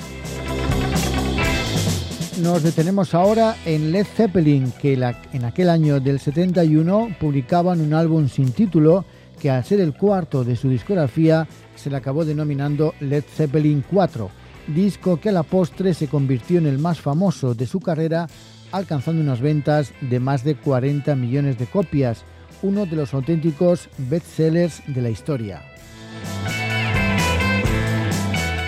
[2.43, 8.29] Nos detenemos ahora en Led Zeppelin, que en aquel año del 71 publicaban un álbum
[8.29, 9.05] sin título
[9.39, 14.29] que al ser el cuarto de su discografía se le acabó denominando Led Zeppelin 4,
[14.67, 18.27] disco que a la postre se convirtió en el más famoso de su carrera,
[18.71, 22.23] alcanzando unas ventas de más de 40 millones de copias
[22.61, 25.61] uno de los auténticos bestsellers de la historia.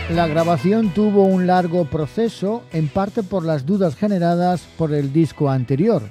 [0.10, 5.50] La grabación tuvo un largo proceso, en parte por las dudas generadas por el disco
[5.50, 6.04] anterior,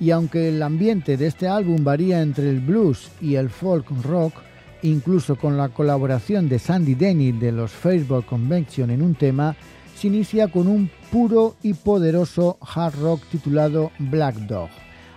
[0.00, 4.34] y aunque el ambiente de este álbum varía entre el blues y el folk rock,
[4.82, 9.56] incluso con la colaboración de Sandy Denny de los Facebook Convention en un tema,
[9.96, 14.68] se inicia con un puro y poderoso hard rock titulado Black Dog.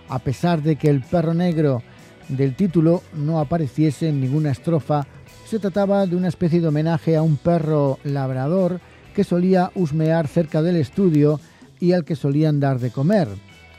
[0.08, 1.82] A pesar de que el perro negro
[2.28, 5.06] del título no apareciese en ninguna estrofa,
[5.46, 8.80] se trataba de una especie de homenaje a un perro labrador
[9.14, 11.40] que solía husmear cerca del estudio
[11.80, 13.28] y al que solían dar de comer.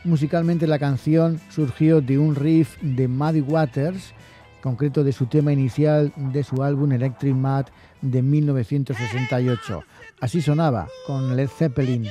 [0.04, 4.14] Musicalmente la canción surgió de un riff de Muddy Waters,
[4.62, 7.68] concreto de su tema inicial de su álbum Electric Mad
[8.02, 9.84] de 1968.
[10.22, 12.08] Así sonaba con Led Zeppelin.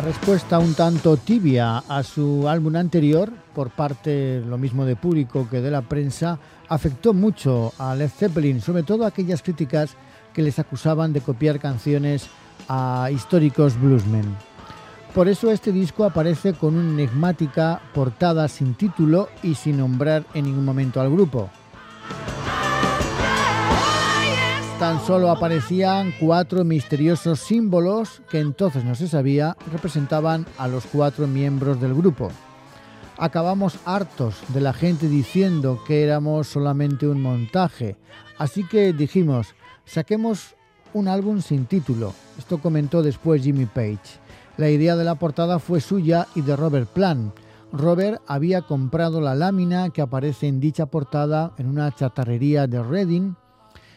[0.00, 5.60] Respuesta un tanto tibia a su álbum anterior por parte lo mismo de público que
[5.60, 6.38] de la prensa
[6.68, 9.96] afectó mucho a Led Zeppelin, sobre todo aquellas críticas
[10.32, 12.28] que les acusaban de copiar canciones
[12.68, 14.36] a históricos bluesmen.
[15.14, 20.44] Por eso este disco aparece con una enigmática portada sin título y sin nombrar en
[20.44, 21.50] ningún momento al grupo.
[24.82, 31.28] Tan solo aparecían cuatro misteriosos símbolos que entonces no se sabía representaban a los cuatro
[31.28, 32.32] miembros del grupo.
[33.16, 37.96] Acabamos hartos de la gente diciendo que éramos solamente un montaje,
[38.38, 39.54] así que dijimos,
[39.84, 40.56] saquemos
[40.94, 42.12] un álbum sin título.
[42.36, 44.18] Esto comentó después Jimmy Page.
[44.56, 47.36] La idea de la portada fue suya y de Robert Plant.
[47.72, 53.34] Robert había comprado la lámina que aparece en dicha portada en una chatarrería de Reading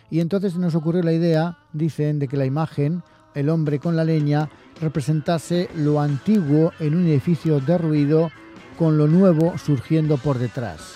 [0.09, 3.03] y entonces nos ocurrió la idea, dicen, de que la imagen,
[3.33, 4.49] el hombre con la leña,
[4.81, 8.31] representase lo antiguo en un edificio derruido
[8.77, 10.95] con lo nuevo surgiendo por detrás.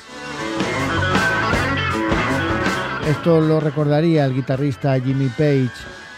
[3.08, 5.72] Esto lo recordaría el guitarrista Jimmy Page.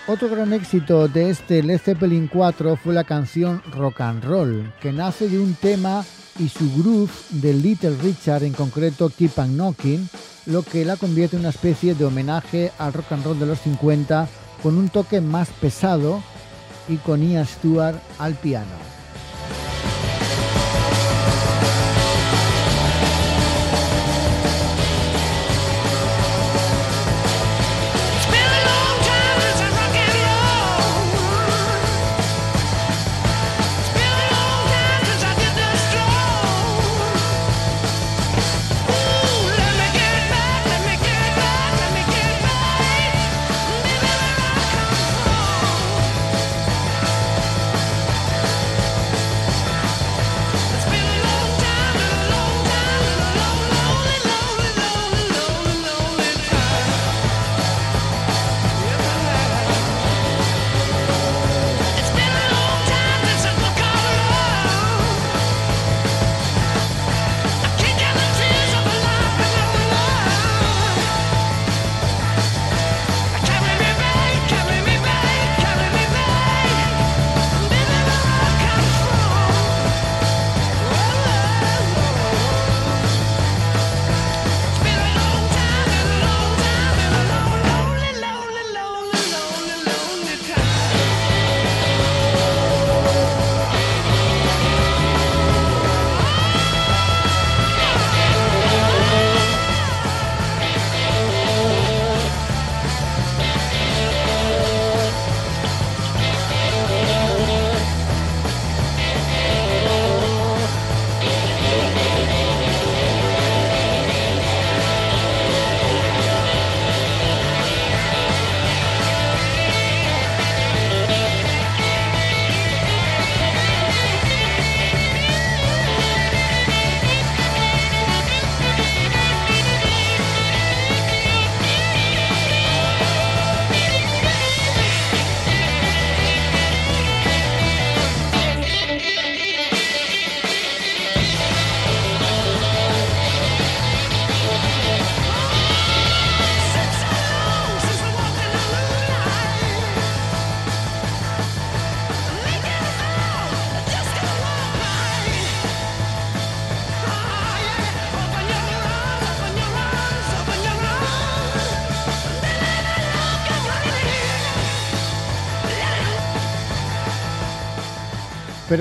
[0.07, 4.91] Otro gran éxito de este Led Zeppelin 4 fue la canción Rock and Roll, que
[4.91, 6.03] nace de un tema
[6.39, 10.09] y su groove de Little Richard, en concreto Keep on Knocking,
[10.47, 13.59] lo que la convierte en una especie de homenaje al rock and roll de los
[13.59, 14.27] 50
[14.63, 16.21] con un toque más pesado
[16.89, 18.90] y con Ian Stewart al piano.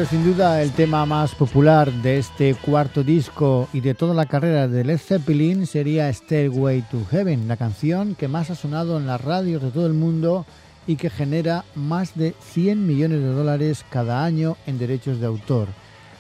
[0.01, 4.24] Pero sin duda el tema más popular de este cuarto disco y de toda la
[4.24, 9.07] carrera de Led Zeppelin sería Stairway to Heaven, la canción que más ha sonado en
[9.07, 10.46] las radios de todo el mundo
[10.86, 15.68] y que genera más de 100 millones de dólares cada año en derechos de autor.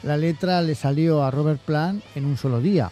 [0.02, 2.90] La letra le salió a Robert Plant en un solo día.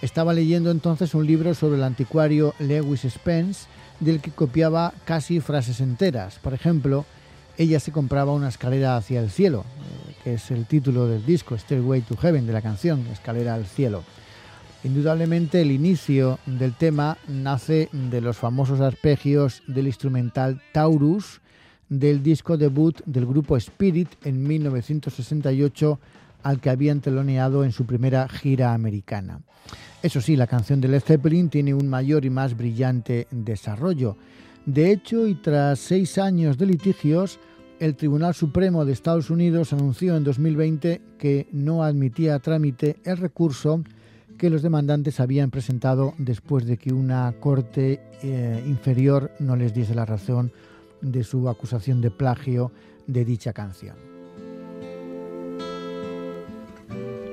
[0.00, 3.66] Estaba leyendo entonces un libro sobre el anticuario Lewis Spence,
[4.00, 6.38] del que copiaba casi frases enteras.
[6.38, 7.04] Por ejemplo,
[7.56, 9.64] ella se compraba una escalera hacia el cielo,
[10.24, 14.02] es el título del disco, Stairway to Heaven, de la canción, Escalera al Cielo.
[14.84, 21.40] Indudablemente el inicio del tema nace de los famosos arpegios del instrumental Taurus
[21.88, 25.98] del disco debut del grupo Spirit en 1968
[26.42, 29.40] al que habían teloneado en su primera gira americana.
[30.02, 34.18] Eso sí, la canción de Led Zeppelin tiene un mayor y más brillante desarrollo.
[34.66, 37.38] De hecho, y tras seis años de litigios,
[37.80, 43.16] el Tribunal Supremo de Estados Unidos anunció en 2020 que no admitía a trámite el
[43.16, 43.82] recurso
[44.38, 49.94] que los demandantes habían presentado después de que una corte eh, inferior no les diese
[49.94, 50.52] la razón
[51.00, 52.72] de su acusación de plagio
[53.06, 53.96] de dicha canción.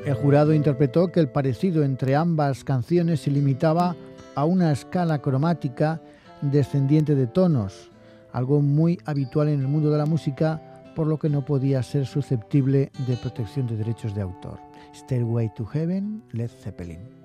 [0.06, 3.96] El jurado interpretó que el parecido entre ambas canciones se limitaba
[4.34, 6.02] a una escala cromática
[6.42, 7.91] descendiente de tonos,
[8.34, 10.62] algo muy habitual en el mundo de la música,
[10.96, 14.60] por lo que no podía ser susceptible de protección de derechos de autor.
[14.94, 17.22] Stairway to Heaven, Led Zeppelin.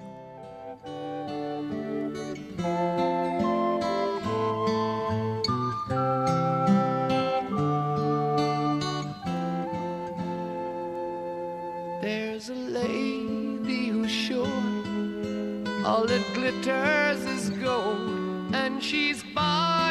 [15.85, 19.86] All that glitters is gold, and she's buying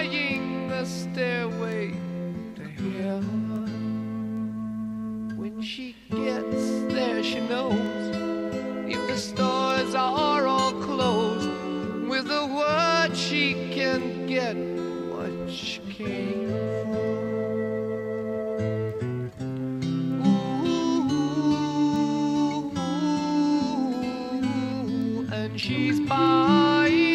[1.15, 1.91] a stairway
[2.55, 2.63] to
[3.01, 3.61] heaven.
[5.37, 8.15] When she gets there, she knows
[8.87, 11.49] if the stores are all closed,
[12.09, 17.15] with a word she can get what she came for.
[25.33, 27.14] And she's buying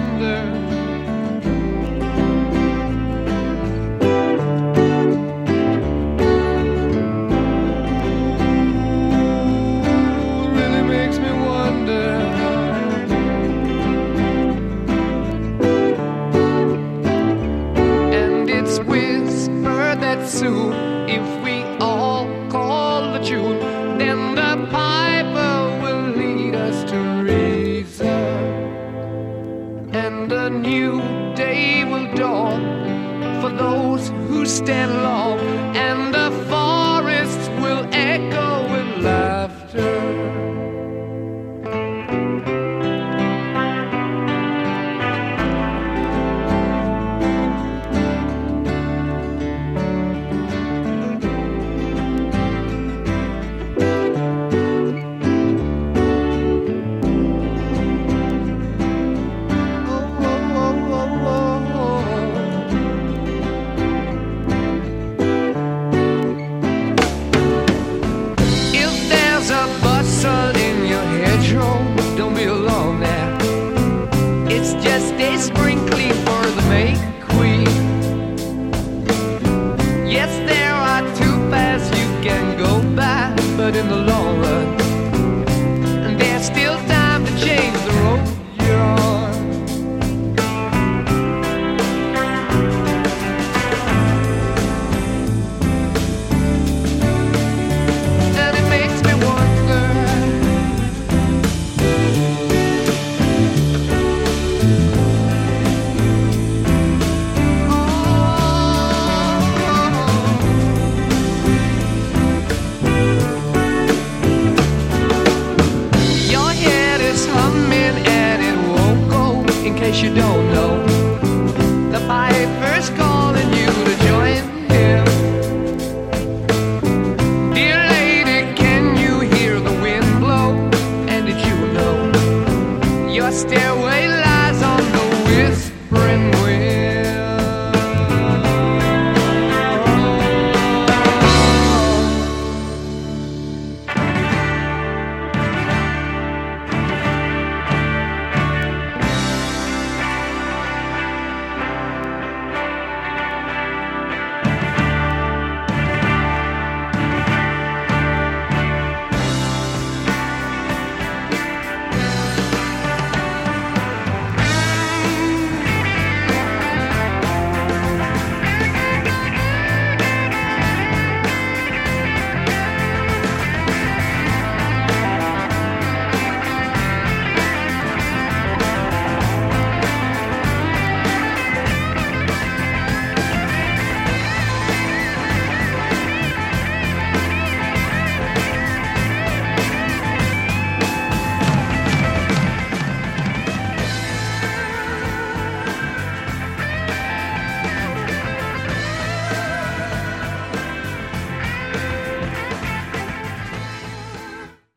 [0.00, 0.79] wonder